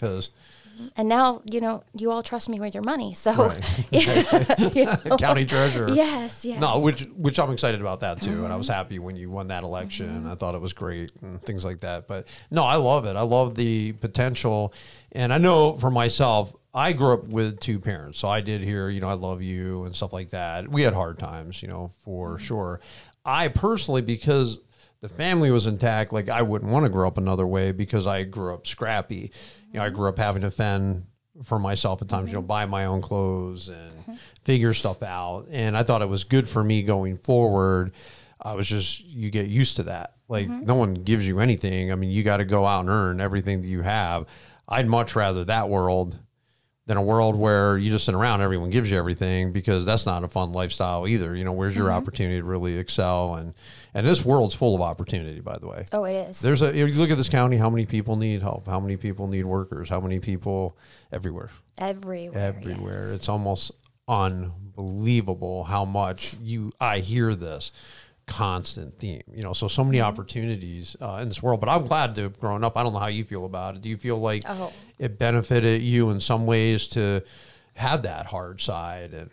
and 0.96 1.08
now 1.08 1.42
you 1.50 1.60
know 1.60 1.82
you 1.94 2.10
all 2.10 2.22
trust 2.22 2.48
me 2.48 2.60
with 2.60 2.74
your 2.74 2.82
money 2.82 3.14
so 3.14 3.32
Right. 3.32 3.92
you 4.74 4.84
know. 4.84 5.16
county 5.18 5.44
treasurer 5.44 5.90
yes 5.92 6.44
yes 6.44 6.60
No, 6.60 6.80
which 6.80 7.00
which 7.16 7.38
I'm 7.38 7.50
excited 7.50 7.80
about 7.80 8.00
that 8.00 8.20
too, 8.20 8.44
and 8.44 8.52
I 8.52 8.56
was 8.56 8.68
happy 8.68 8.98
when 8.98 9.16
you 9.16 9.30
won 9.30 9.48
that 9.48 9.62
election. 9.62 10.08
Mm-hmm. 10.08 10.30
I 10.30 10.34
thought 10.34 10.54
it 10.54 10.60
was 10.60 10.72
great 10.72 11.12
and 11.22 11.40
things 11.42 11.64
like 11.64 11.80
that. 11.80 12.06
But 12.08 12.28
no, 12.50 12.64
I 12.64 12.76
love 12.76 13.06
it. 13.06 13.16
I 13.16 13.22
love 13.22 13.54
the 13.54 13.92
potential, 13.92 14.72
and 15.12 15.32
I 15.32 15.38
know 15.38 15.76
for 15.76 15.90
myself, 15.90 16.52
I 16.74 16.92
grew 16.92 17.14
up 17.14 17.24
with 17.28 17.58
two 17.60 17.78
parents, 17.78 18.18
so 18.18 18.28
I 18.28 18.40
did 18.42 18.60
hear, 18.60 18.88
you 18.90 19.00
know, 19.00 19.08
I 19.08 19.14
love 19.14 19.40
you 19.40 19.84
and 19.84 19.96
stuff 19.96 20.12
like 20.12 20.30
that. 20.30 20.68
We 20.68 20.82
had 20.82 20.92
hard 20.92 21.18
times, 21.18 21.62
you 21.62 21.68
know, 21.68 21.90
for 22.04 22.34
mm-hmm. 22.34 22.44
sure. 22.44 22.80
I 23.24 23.48
personally, 23.48 24.02
because 24.02 24.58
the 25.00 25.08
family 25.08 25.50
was 25.50 25.66
intact, 25.66 26.12
like 26.12 26.28
I 26.28 26.42
wouldn't 26.42 26.70
want 26.70 26.84
to 26.84 26.90
grow 26.90 27.06
up 27.06 27.18
another 27.18 27.46
way 27.46 27.72
because 27.72 28.06
I 28.06 28.24
grew 28.24 28.54
up 28.54 28.66
scrappy. 28.66 29.30
You 29.72 29.78
know, 29.78 29.84
I 29.84 29.90
grew 29.90 30.08
up 30.08 30.18
having 30.18 30.42
to 30.42 30.50
fend 30.50 31.06
for 31.44 31.58
myself 31.58 32.00
at 32.00 32.08
times, 32.08 32.28
you 32.28 32.34
know, 32.34 32.40
mm-hmm. 32.40 32.46
buy 32.46 32.66
my 32.66 32.86
own 32.86 33.02
clothes 33.02 33.68
and 33.68 33.92
mm-hmm. 33.98 34.14
figure 34.42 34.72
stuff 34.72 35.02
out. 35.02 35.46
And 35.50 35.76
I 35.76 35.82
thought 35.82 36.02
it 36.02 36.08
was 36.08 36.24
good 36.24 36.48
for 36.48 36.64
me 36.64 36.82
going 36.82 37.18
forward. 37.18 37.92
I 38.40 38.54
was 38.54 38.68
just, 38.68 39.04
you 39.04 39.30
get 39.30 39.46
used 39.46 39.76
to 39.76 39.84
that. 39.84 40.14
Like, 40.28 40.48
mm-hmm. 40.48 40.64
no 40.64 40.74
one 40.74 40.94
gives 40.94 41.26
you 41.26 41.40
anything. 41.40 41.92
I 41.92 41.94
mean, 41.94 42.10
you 42.10 42.22
got 42.22 42.38
to 42.38 42.44
go 42.44 42.64
out 42.64 42.80
and 42.80 42.88
earn 42.88 43.20
everything 43.20 43.62
that 43.62 43.68
you 43.68 43.82
have. 43.82 44.26
I'd 44.68 44.86
much 44.86 45.14
rather 45.14 45.44
that 45.44 45.68
world 45.68 46.18
than 46.86 46.96
a 46.96 47.02
world 47.02 47.36
where 47.36 47.76
you 47.76 47.90
just 47.90 48.06
sit 48.06 48.14
around, 48.14 48.40
everyone 48.40 48.70
gives 48.70 48.90
you 48.90 48.96
everything 48.96 49.52
because 49.52 49.84
that's 49.84 50.06
not 50.06 50.22
a 50.22 50.28
fun 50.28 50.52
lifestyle 50.52 51.06
either. 51.06 51.34
You 51.34 51.44
know, 51.44 51.52
where's 51.52 51.76
your 51.76 51.90
opportunity 51.90 52.38
to 52.38 52.44
really 52.44 52.78
excel? 52.78 53.34
And, 53.34 53.54
and 53.96 54.06
this 54.06 54.24
world's 54.24 54.54
full 54.54 54.74
of 54.74 54.80
opportunity, 54.82 55.40
by 55.40 55.56
the 55.58 55.66
way. 55.66 55.84
oh 55.92 56.04
it 56.04 56.28
is 56.28 56.40
There's 56.40 56.62
a, 56.62 56.68
if 56.68 56.76
you 56.94 57.00
look 57.00 57.10
at 57.10 57.16
this 57.16 57.28
county, 57.28 57.56
how 57.56 57.70
many 57.70 57.86
people 57.86 58.16
need 58.16 58.42
help? 58.42 58.66
How 58.66 58.78
many 58.78 58.96
people 58.96 59.26
need 59.26 59.44
workers? 59.44 59.88
How 59.88 60.00
many 60.00 60.18
people 60.20 60.76
everywhere? 61.10 61.50
everywhere 61.78 62.38
everywhere. 62.40 63.08
yes. 63.10 63.16
It's 63.18 63.28
almost 63.28 63.72
unbelievable 64.08 65.64
how 65.64 65.84
much 65.84 66.34
you 66.42 66.72
I 66.80 67.00
hear 67.00 67.34
this 67.34 67.72
constant 68.26 68.98
theme. 68.98 69.22
You 69.32 69.42
know, 69.42 69.52
so 69.52 69.68
so 69.68 69.84
many 69.84 69.98
Mm-hmm. 69.98 70.06
opportunities 70.08 70.96
uh, 71.00 71.18
in 71.22 71.28
this 71.28 71.42
world. 71.42 71.60
But 71.60 71.68
I'm 71.68 71.86
glad 71.86 72.14
to 72.16 72.22
have 72.22 72.38
grown 72.40 72.64
up. 72.64 72.76
I 72.76 72.82
don't 72.82 72.92
know 72.92 72.98
how 72.98 73.06
you 73.06 73.24
feel 73.24 73.44
about 73.44 73.76
it. 73.76 73.82
Do 73.82 73.88
you 73.88 73.96
feel 73.96 74.18
like 74.18 74.42
Oh. 74.46 74.72
it 74.98 75.18
benefited 75.18 75.80
you 75.82 76.10
in 76.10 76.20
some 76.20 76.44
ways 76.46 76.86
to 76.88 77.22
have 77.74 78.02
that 78.02 78.26
hard 78.26 78.60
side 78.60 79.12
and 79.12 79.30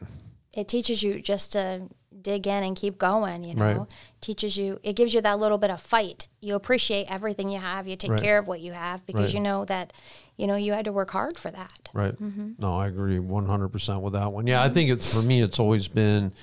it 0.54 0.68
teaches 0.68 1.02
you 1.02 1.22
just 1.22 1.54
to 1.54 1.84
dig 2.22 2.46
in 2.48 2.64
and 2.64 2.76
keep 2.76 2.98
going 2.98 3.44
you 3.44 3.56
know 3.56 3.66
Right. 3.66 3.88
teaches 4.22 4.56
you 4.58 4.80
it 4.84 4.94
gives 4.96 5.14
you 5.14 5.22
that 5.22 5.40
little 5.40 5.58
bit 5.58 5.70
of 5.72 5.82
fight 5.82 6.28
you 6.42 6.56
appreciate 6.56 7.08
everything 7.10 7.50
you 7.50 7.60
have 7.60 7.88
you 7.88 7.96
take 7.96 8.12
Right. 8.12 8.22
care 8.22 8.38
of 8.38 8.48
what 8.48 8.60
you 8.62 8.72
have 8.74 9.06
because 9.06 9.26
Right. 9.26 9.34
you 9.34 9.40
know 9.40 9.66
that 9.66 9.94
you 10.38 10.48
know 10.48 10.56
you 10.56 10.74
had 10.74 10.86
to 10.86 10.92
work 10.94 11.12
hard 11.12 11.38
for 11.38 11.50
that 11.52 11.90
Right. 11.94 12.20
Mm-hmm. 12.20 12.54
No, 12.60 12.76
I 12.78 12.88
agree 12.88 13.20
100% 13.20 14.02
with 14.02 14.14
that 14.14 14.32
one. 14.32 14.48
Yeah, 14.48 14.64
I 14.64 14.70
think 14.70 14.90
it's 14.90 15.14
for 15.14 15.22
me, 15.22 15.42
it's 15.42 15.60
always 15.60 15.88
been 15.88 16.34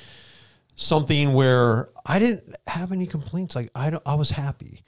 something 0.76 1.33
where 1.35 1.88
I 2.06 2.18
didn't 2.18 2.54
have 2.66 2.92
any 2.92 3.06
complaints. 3.06 3.54
Like, 3.54 3.70
I, 3.74 3.90
don't- 3.90 4.02
I 4.06 4.14
was 4.14 4.30
happy. 4.30 4.83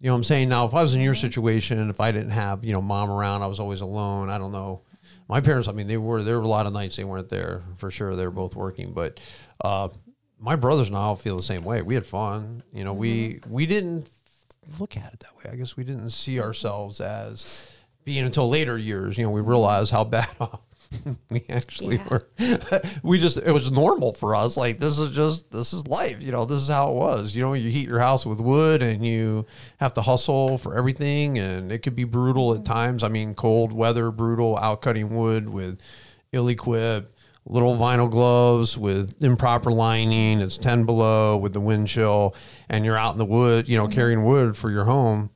You 0.00 0.06
know 0.08 0.14
what 0.14 0.18
I'm 0.18 0.24
saying? 0.24 0.48
Now, 0.48 0.64
if 0.64 0.74
I 0.74 0.82
was 0.82 0.94
in 0.94 1.00
your 1.02 1.14
situation, 1.14 1.90
if 1.90 2.00
I 2.00 2.10
didn't 2.12 2.30
have, 2.30 2.64
you 2.64 2.72
know, 2.72 2.80
mom 2.80 3.10
around, 3.10 3.42
I 3.42 3.46
was 3.46 3.60
always 3.60 3.82
alone. 3.82 4.30
I 4.30 4.38
don't 4.38 4.52
know. 4.52 4.80
My 5.28 5.40
parents, 5.42 5.68
I 5.68 5.72
mean, 5.72 5.86
they 5.86 5.98
were, 5.98 6.22
there 6.22 6.38
were 6.38 6.44
a 6.44 6.48
lot 6.48 6.66
of 6.66 6.72
nights 6.72 6.96
they 6.96 7.04
weren't 7.04 7.28
there 7.28 7.62
for 7.76 7.90
sure. 7.90 8.16
They 8.16 8.24
were 8.24 8.30
both 8.32 8.56
working, 8.56 8.92
but, 8.94 9.20
uh, 9.62 9.88
my 10.40 10.56
brothers 10.56 10.88
and 10.88 10.96
I 10.96 11.00
all 11.00 11.16
feel 11.16 11.36
the 11.36 11.42
same 11.42 11.64
way. 11.64 11.82
We 11.82 11.94
had 11.94 12.06
fun. 12.06 12.62
You 12.72 12.84
know, 12.84 12.92
we 12.92 13.34
mm-hmm. 13.34 13.52
we 13.52 13.66
didn't 13.66 14.08
look 14.78 14.96
at 14.96 15.12
it 15.12 15.20
that 15.20 15.36
way. 15.36 15.50
I 15.52 15.56
guess 15.56 15.76
we 15.76 15.84
didn't 15.84 16.10
see 16.10 16.40
ourselves 16.40 17.00
as 17.00 17.70
being 18.04 18.24
until 18.24 18.48
later 18.48 18.78
years. 18.78 19.18
You 19.18 19.24
know, 19.24 19.30
we 19.30 19.42
realized 19.42 19.90
how 19.90 20.04
bad 20.04 20.28
off 20.40 20.60
we 21.28 21.44
actually 21.48 21.96
Yeah. 21.96 22.08
were. 22.10 22.28
we 23.02 23.18
just 23.18 23.36
it 23.36 23.52
was 23.52 23.70
normal 23.70 24.14
for 24.14 24.34
us. 24.34 24.56
Like 24.56 24.78
this 24.78 24.98
is 24.98 25.10
just 25.10 25.50
this 25.52 25.72
is 25.72 25.86
life. 25.86 26.22
You 26.22 26.32
know, 26.32 26.44
this 26.44 26.62
is 26.62 26.68
how 26.68 26.90
it 26.90 26.94
was. 26.94 27.36
You 27.36 27.42
know, 27.42 27.52
you 27.52 27.70
heat 27.70 27.86
your 27.86 28.00
house 28.00 28.24
with 28.24 28.40
wood 28.40 28.82
and 28.82 29.04
you 29.04 29.46
have 29.78 29.92
to 29.94 30.02
hustle 30.02 30.58
for 30.58 30.76
everything, 30.76 31.38
and 31.38 31.70
it 31.70 31.78
could 31.78 31.94
be 31.94 32.04
brutal 32.04 32.52
at 32.52 32.58
mm-hmm. 32.58 32.72
times. 32.72 33.02
I 33.02 33.08
mean, 33.08 33.34
cold 33.34 33.72
weather, 33.72 34.10
brutal, 34.10 34.58
out 34.58 34.82
cutting 34.82 35.14
wood 35.14 35.48
with 35.48 35.80
ill-equipped 36.32 37.19
little 37.46 37.76
vinyl 37.76 38.10
gloves 38.10 38.76
with 38.76 39.22
improper 39.22 39.72
lining. 39.72 40.40
It's 40.40 40.56
10 40.56 40.84
below 40.84 41.36
with 41.36 41.52
the 41.52 41.60
wind 41.60 41.88
chill, 41.88 42.34
and 42.68 42.84
you're 42.84 42.96
out 42.96 43.12
in 43.12 43.18
the 43.18 43.24
wood, 43.24 43.68
you 43.68 43.76
know, 43.76 43.84
mm-hmm. 43.84 43.94
carrying 43.94 44.24
wood 44.24 44.56
for 44.56 44.70
your 44.70 44.84
home. 44.84 45.30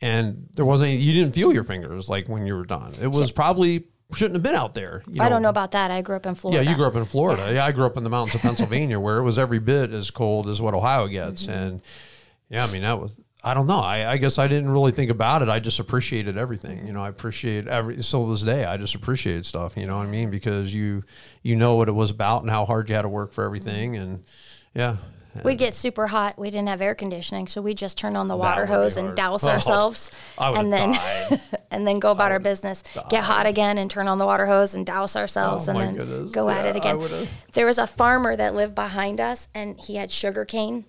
And 0.00 0.48
there 0.54 0.64
wasn't, 0.64 0.92
you 0.92 1.14
didn't 1.14 1.34
feel 1.34 1.52
your 1.52 1.64
fingers 1.64 2.08
like 2.08 2.28
when 2.28 2.46
you 2.46 2.54
were 2.54 2.66
done. 2.66 2.92
It 3.00 3.08
was 3.08 3.32
probably, 3.32 3.84
shouldn't 4.14 4.34
have 4.34 4.42
been 4.42 4.54
out 4.54 4.74
there. 4.74 5.02
You 5.08 5.22
I 5.22 5.28
don't 5.28 5.40
know 5.40 5.48
about 5.48 5.70
that. 5.72 5.90
I 5.90 6.02
grew 6.02 6.16
up 6.16 6.26
in 6.26 6.34
Florida. 6.34 6.62
yeah, 6.62 6.70
you 6.70 6.76
grew 6.76 6.86
up 6.86 6.96
in 6.96 7.06
Florida. 7.06 7.50
Yeah. 7.52 7.64
I 7.64 7.72
grew 7.72 7.86
up 7.86 7.96
in 7.96 8.04
the 8.04 8.10
mountains 8.10 8.34
of 8.34 8.40
Pennsylvania 8.42 9.00
where 9.00 9.16
it 9.16 9.22
was 9.22 9.38
every 9.38 9.58
bit 9.58 9.92
as 9.92 10.10
cold 10.10 10.50
as 10.50 10.60
what 10.60 10.74
Ohio 10.74 11.06
gets. 11.06 11.44
Mm-hmm. 11.44 11.52
And 11.52 11.80
yeah, 12.50 12.66
I 12.66 12.72
mean, 12.72 12.82
that 12.82 13.00
was, 13.00 13.16
I 13.46 13.54
don't 13.54 13.68
know. 13.68 13.78
I, 13.78 14.10
I 14.10 14.16
guess 14.16 14.38
I 14.38 14.48
didn't 14.48 14.70
really 14.70 14.90
think 14.90 15.08
about 15.08 15.40
it. 15.40 15.48
I 15.48 15.60
just 15.60 15.78
appreciated 15.78 16.36
everything. 16.36 16.84
You 16.84 16.92
know, 16.92 17.00
I 17.04 17.08
appreciate 17.08 17.68
every, 17.68 18.02
still 18.02 18.26
this 18.26 18.42
day, 18.42 18.64
I 18.64 18.76
just 18.76 18.96
appreciate 18.96 19.46
stuff, 19.46 19.76
you 19.76 19.86
know 19.86 19.98
what 19.98 20.06
I 20.06 20.10
mean? 20.10 20.30
Because 20.30 20.74
you, 20.74 21.04
you 21.44 21.54
know 21.54 21.76
what 21.76 21.88
it 21.88 21.92
was 21.92 22.10
about 22.10 22.42
and 22.42 22.50
how 22.50 22.66
hard 22.66 22.88
you 22.88 22.96
had 22.96 23.02
to 23.02 23.08
work 23.08 23.32
for 23.32 23.44
everything. 23.44 23.94
And 23.96 24.24
yeah. 24.74 24.96
We'd 25.44 25.58
get 25.58 25.76
super 25.76 26.08
hot. 26.08 26.38
We 26.38 26.50
didn't 26.50 26.68
have 26.68 26.80
air 26.80 26.96
conditioning, 26.96 27.46
so 27.46 27.60
we 27.62 27.74
just 27.74 27.96
turn 27.98 28.16
on 28.16 28.26
the 28.26 28.36
water 28.36 28.66
hose 28.66 28.96
and 28.96 29.14
douse 29.14 29.44
Oh, 29.44 29.50
ourselves, 29.50 30.10
and 30.38 30.72
then 30.72 30.94
and 31.70 31.86
then 31.86 32.00
go 32.00 32.10
about 32.10 32.32
our 32.32 32.38
business. 32.38 32.82
Get 33.10 33.22
hot 33.22 33.44
again 33.44 33.76
and 33.76 33.90
turn 33.90 34.08
on 34.08 34.16
the 34.16 34.24
water 34.24 34.46
hose 34.46 34.74
and 34.74 34.86
douse 34.86 35.14
ourselves, 35.14 35.68
Oh, 35.68 35.72
and 35.72 35.80
then 35.80 35.94
goodness. 35.96 36.32
go 36.32 36.48
at 36.48 36.64
it 36.64 36.74
again. 36.74 37.28
There 37.52 37.66
was 37.66 37.76
a 37.76 37.86
farmer 37.86 38.34
that 38.34 38.54
lived 38.54 38.74
behind 38.74 39.20
us, 39.20 39.48
and 39.54 39.78
he 39.78 39.96
had 39.96 40.10
sugar 40.10 40.46
cane. 40.46 40.86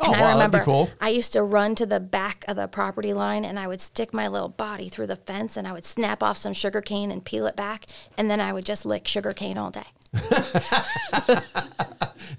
Oh, 0.00 0.12
And 0.12 0.12
wow, 0.12 0.18
I 0.18 0.20
that'd 0.20 0.34
remember 0.36 0.58
be 0.58 0.64
cool. 0.64 0.90
I 1.00 1.08
used 1.08 1.32
to 1.32 1.42
run 1.42 1.74
to 1.76 1.86
the 1.86 2.00
back 2.00 2.44
of 2.48 2.56
the 2.56 2.68
property 2.68 3.12
line 3.12 3.44
and 3.44 3.58
I 3.58 3.66
would 3.66 3.80
stick 3.80 4.14
my 4.14 4.28
little 4.28 4.48
body 4.48 4.88
through 4.88 5.08
the 5.08 5.16
fence 5.16 5.56
and 5.56 5.66
I 5.66 5.72
would 5.72 5.84
snap 5.84 6.22
off 6.22 6.36
some 6.36 6.52
sugar 6.52 6.80
cane 6.80 7.10
and 7.10 7.24
peel 7.24 7.46
it 7.46 7.56
back. 7.56 7.86
And 8.16 8.30
then 8.30 8.40
I 8.40 8.52
would 8.52 8.64
just 8.64 8.86
lick 8.86 9.08
sugar 9.08 9.32
cane 9.32 9.58
all 9.58 9.70
day. 9.70 9.84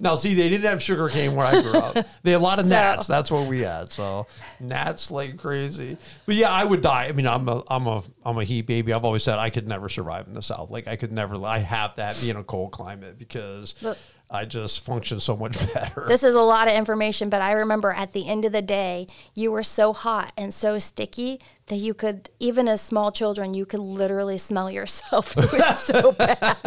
Now, 0.02 0.16
see, 0.16 0.34
they 0.34 0.48
didn't 0.50 0.70
have 0.70 0.82
sugar 0.82 1.10
cane 1.10 1.36
where 1.36 1.46
I 1.46 1.62
grew 1.62 1.74
up. 1.78 2.06
They 2.24 2.32
had 2.32 2.38
a 2.38 2.44
lot 2.44 2.60
of 2.60 2.66
So- 2.68 2.70
gnats. 2.70 3.08
That's 3.08 3.32
what 3.32 3.48
we 3.48 3.62
had. 3.62 3.92
So 3.92 4.28
gnats 4.60 5.10
like 5.12 5.38
crazy. 5.38 5.98
But 6.26 6.36
yeah, 6.36 6.50
I 6.52 6.64
would 6.64 6.82
die. 6.82 7.08
I 7.08 7.12
mean, 7.12 7.28
I'm 7.28 7.48
a, 7.50 7.64
I'm 7.70 7.88
a, 7.88 8.04
I'm 8.24 8.38
a 8.38 8.44
heat 8.44 8.62
baby. 8.68 8.94
I've 8.94 9.04
always 9.04 9.24
said 9.24 9.40
I 9.40 9.50
could 9.50 9.68
never 9.68 9.90
survive 9.90 10.28
in 10.28 10.34
the 10.34 10.42
South. 10.42 10.70
Like 10.70 10.88
I 10.88 10.96
could 10.96 11.12
never. 11.12 11.44
I 11.44 11.58
have 11.60 11.96
that 11.96 12.18
being 12.22 12.36
a 12.38 12.44
cold 12.44 12.72
climate 12.72 13.18
because 13.18 13.76
Look. 13.82 13.98
I 14.32 14.46
just 14.46 14.82
function 14.86 15.20
so 15.20 15.36
much 15.36 15.54
better. 15.74 16.06
This 16.08 16.24
is 16.24 16.36
a 16.36 16.42
lot 16.42 16.68
of 16.68 16.74
information, 16.74 17.30
but 17.30 17.42
I 17.42 17.54
remember 17.54 17.92
at 17.92 18.14
the 18.14 18.28
end 18.28 18.46
of 18.46 18.52
the 18.52 18.62
day, 18.62 19.08
you 19.34 19.52
were 19.52 19.64
so 19.64 19.92
hot 19.94 20.32
and 20.38 20.54
so 20.54 20.78
sticky 20.78 21.40
that 21.68 21.78
you 21.78 21.94
could, 21.94 22.30
even 22.40 22.68
as 22.68 22.82
small 22.82 23.12
children, 23.12 23.54
you 23.54 23.66
could 23.66 23.80
literally 23.80 24.38
smell 24.38 24.70
yourself. 24.70 25.36
It 25.38 25.52
was 25.52 25.80
so 25.80 26.12
bad. 26.14 26.58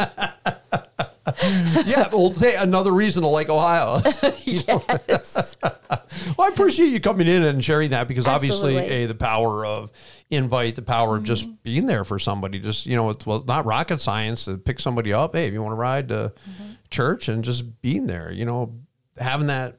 yeah. 1.86 2.08
Well, 2.12 2.32
say 2.32 2.56
another 2.56 2.90
reason 2.92 3.22
to 3.22 3.28
like 3.28 3.48
Ohio. 3.48 4.00
yes. 4.44 5.56
Well, 5.62 6.46
I 6.46 6.48
appreciate 6.48 6.88
you 6.88 7.00
coming 7.00 7.28
in 7.28 7.44
and 7.44 7.64
sharing 7.64 7.90
that 7.90 8.08
because 8.08 8.26
obviously, 8.26 8.76
Absolutely. 8.76 8.96
Mm-hmm. 8.96 9.04
a 9.04 9.06
the 9.06 9.14
power 9.14 9.64
of 9.64 9.90
invite, 10.30 10.74
the 10.74 10.82
power 10.82 11.16
of 11.16 11.24
just 11.24 11.62
being 11.62 11.86
there 11.86 12.04
for 12.04 12.18
somebody. 12.18 12.58
Just 12.58 12.86
you 12.86 12.96
know, 12.96 13.10
it's 13.10 13.24
well, 13.24 13.44
not 13.46 13.64
rocket 13.64 14.00
science 14.00 14.46
to 14.46 14.56
pick 14.58 14.80
somebody 14.80 15.12
up. 15.12 15.34
Hey, 15.34 15.46
if 15.46 15.52
you 15.52 15.62
want 15.62 15.72
to 15.72 15.76
ride 15.76 16.08
to 16.08 16.32
Mm-hmm. 16.32 16.71
Church 16.92 17.28
and 17.28 17.42
just 17.42 17.80
being 17.82 18.06
there, 18.06 18.30
you 18.30 18.44
know, 18.44 18.74
having 19.16 19.48
that 19.48 19.78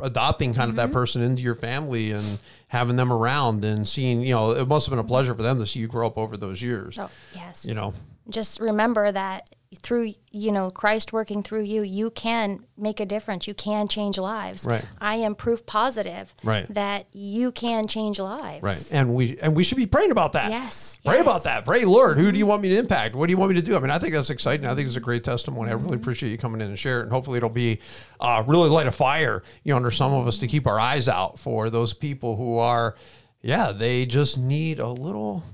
adopting 0.00 0.54
kind 0.54 0.70
of 0.70 0.76
Mm-hmm. 0.76 0.86
that 0.88 0.92
person 0.92 1.22
into 1.22 1.42
your 1.42 1.54
family 1.54 2.12
and 2.12 2.38
having 2.68 2.96
them 2.96 3.12
around 3.12 3.64
and 3.64 3.88
seeing, 3.88 4.20
you 4.20 4.34
know, 4.34 4.50
it 4.52 4.68
must 4.68 4.86
have 4.86 4.90
been 4.92 4.98
a 4.98 5.08
pleasure 5.08 5.34
for 5.34 5.42
them 5.42 5.58
to 5.58 5.66
see 5.66 5.80
you 5.80 5.88
grow 5.88 6.06
up 6.06 6.16
over 6.18 6.36
those 6.36 6.62
years. 6.62 6.98
Oh, 6.98 7.10
yes. 7.34 7.64
You 7.66 7.74
know, 7.74 7.94
Just 8.28 8.60
remember 8.60 9.10
that 9.10 9.50
through, 9.82 10.14
you 10.30 10.50
know, 10.50 10.70
Christ 10.70 11.12
working 11.12 11.42
through 11.42 11.64
you, 11.64 11.82
you 11.82 12.10
can 12.10 12.64
make 12.78 13.00
a 13.00 13.06
difference. 13.06 13.46
You 13.46 13.52
can 13.52 13.86
change 13.86 14.16
lives. 14.16 14.64
Right. 14.64 14.82
I 14.98 15.16
am 15.16 15.34
proof 15.34 15.66
positive 15.66 16.34
Right. 16.42 16.66
that 16.72 17.06
you 17.12 17.52
can 17.52 17.86
change 17.86 18.18
lives. 18.18 18.62
Right. 18.62 18.88
And 18.92 19.14
we 19.14 19.38
and 19.40 19.54
we 19.54 19.64
should 19.64 19.76
be 19.76 19.86
praying 19.86 20.10
about 20.10 20.32
that. 20.32 20.50
Yes, 20.50 21.00
Pray 21.04 21.16
yes. 21.16 21.22
about 21.22 21.44
that. 21.44 21.66
Pray, 21.66 21.84
Lord, 21.84 22.16
who 22.18 22.32
do 22.32 22.38
you 22.38 22.46
want 22.46 22.62
me 22.62 22.70
to 22.70 22.76
impact? 22.78 23.14
What 23.14 23.26
do 23.26 23.32
you 23.32 23.36
want 23.36 23.50
me 23.50 23.60
to 23.60 23.62
do? 23.66 23.76
I 23.76 23.80
mean, 23.80 23.90
I 23.90 23.98
think 23.98 24.14
that's 24.14 24.30
exciting. 24.30 24.66
I 24.66 24.74
think 24.74 24.86
it's 24.86 24.96
a 24.96 25.00
great 25.00 25.22
testimony. 25.22 25.70
I 25.70 25.74
really 25.74 25.96
appreciate 25.96 26.30
you 26.30 26.38
coming 26.38 26.62
in 26.62 26.68
and 26.68 26.78
share 26.78 27.00
it. 27.00 27.02
And 27.02 27.12
hopefully 27.12 27.36
it'll 27.36 27.50
be 27.50 27.80
uh, 28.20 28.42
really 28.46 28.70
light 28.70 28.86
a 28.86 28.92
fire, 28.92 29.42
you 29.64 29.72
know, 29.72 29.76
under 29.76 29.90
some 29.90 30.14
of 30.14 30.26
us 30.26 30.38
to 30.38 30.46
keep 30.46 30.66
our 30.66 30.80
eyes 30.80 31.08
out 31.08 31.38
for 31.38 31.68
those 31.68 31.92
people 31.92 32.36
who 32.36 32.56
are, 32.56 32.96
yeah, 33.42 33.72
they 33.72 34.06
just 34.06 34.38
need 34.38 34.78
a 34.80 34.88
little 34.88 35.44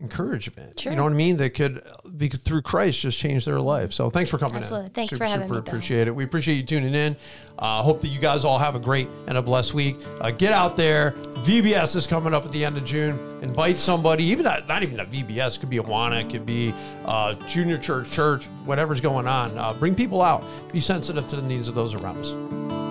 encouragement. 0.00 0.80
Sure. 0.80 0.92
You 0.92 0.96
know 0.96 1.04
what 1.04 1.12
I 1.12 1.16
mean? 1.16 1.36
That 1.36 1.50
could, 1.50 1.82
because 2.16 2.40
through 2.40 2.62
Christ, 2.62 3.00
just 3.00 3.18
change 3.18 3.44
their 3.44 3.60
life. 3.60 3.92
So 3.92 4.10
thanks 4.10 4.30
for 4.30 4.38
coming 4.38 4.56
Absolutely. 4.56 4.86
in. 4.86 4.92
Thanks 4.92 5.12
super, 5.12 5.24
for 5.24 5.30
having 5.30 5.48
super 5.48 5.62
me, 5.62 5.68
appreciate 5.68 6.08
it. 6.08 6.14
We 6.14 6.24
appreciate 6.24 6.56
you 6.56 6.62
tuning 6.62 6.94
in. 6.94 7.16
Uh, 7.58 7.82
hope 7.82 8.00
that 8.00 8.08
you 8.08 8.18
guys 8.18 8.44
all 8.44 8.58
have 8.58 8.74
a 8.74 8.80
great 8.80 9.08
and 9.26 9.38
a 9.38 9.42
blessed 9.42 9.74
week. 9.74 9.96
Uh, 10.20 10.30
get 10.30 10.52
out 10.52 10.76
there. 10.76 11.12
VBS 11.44 11.96
is 11.96 12.06
coming 12.06 12.34
up 12.34 12.44
at 12.44 12.52
the 12.52 12.64
end 12.64 12.76
of 12.76 12.84
June. 12.84 13.18
Invite 13.42 13.76
somebody, 13.76 14.24
even 14.24 14.44
not, 14.44 14.66
not 14.68 14.82
even 14.82 15.00
a 15.00 15.06
VBS, 15.06 15.60
could 15.60 15.70
be 15.70 15.78
Awana, 15.78 16.24
it 16.24 16.30
could 16.30 16.46
be 16.46 16.74
uh, 17.04 17.34
junior 17.46 17.78
church, 17.78 18.10
church, 18.10 18.44
whatever's 18.64 19.00
going 19.00 19.26
on. 19.26 19.56
Uh, 19.58 19.72
bring 19.74 19.94
people 19.94 20.20
out. 20.20 20.44
Be 20.72 20.80
sensitive 20.80 21.28
to 21.28 21.36
the 21.36 21.42
needs 21.42 21.68
of 21.68 21.74
those 21.74 21.94
around 21.94 22.18
us. 22.18 22.83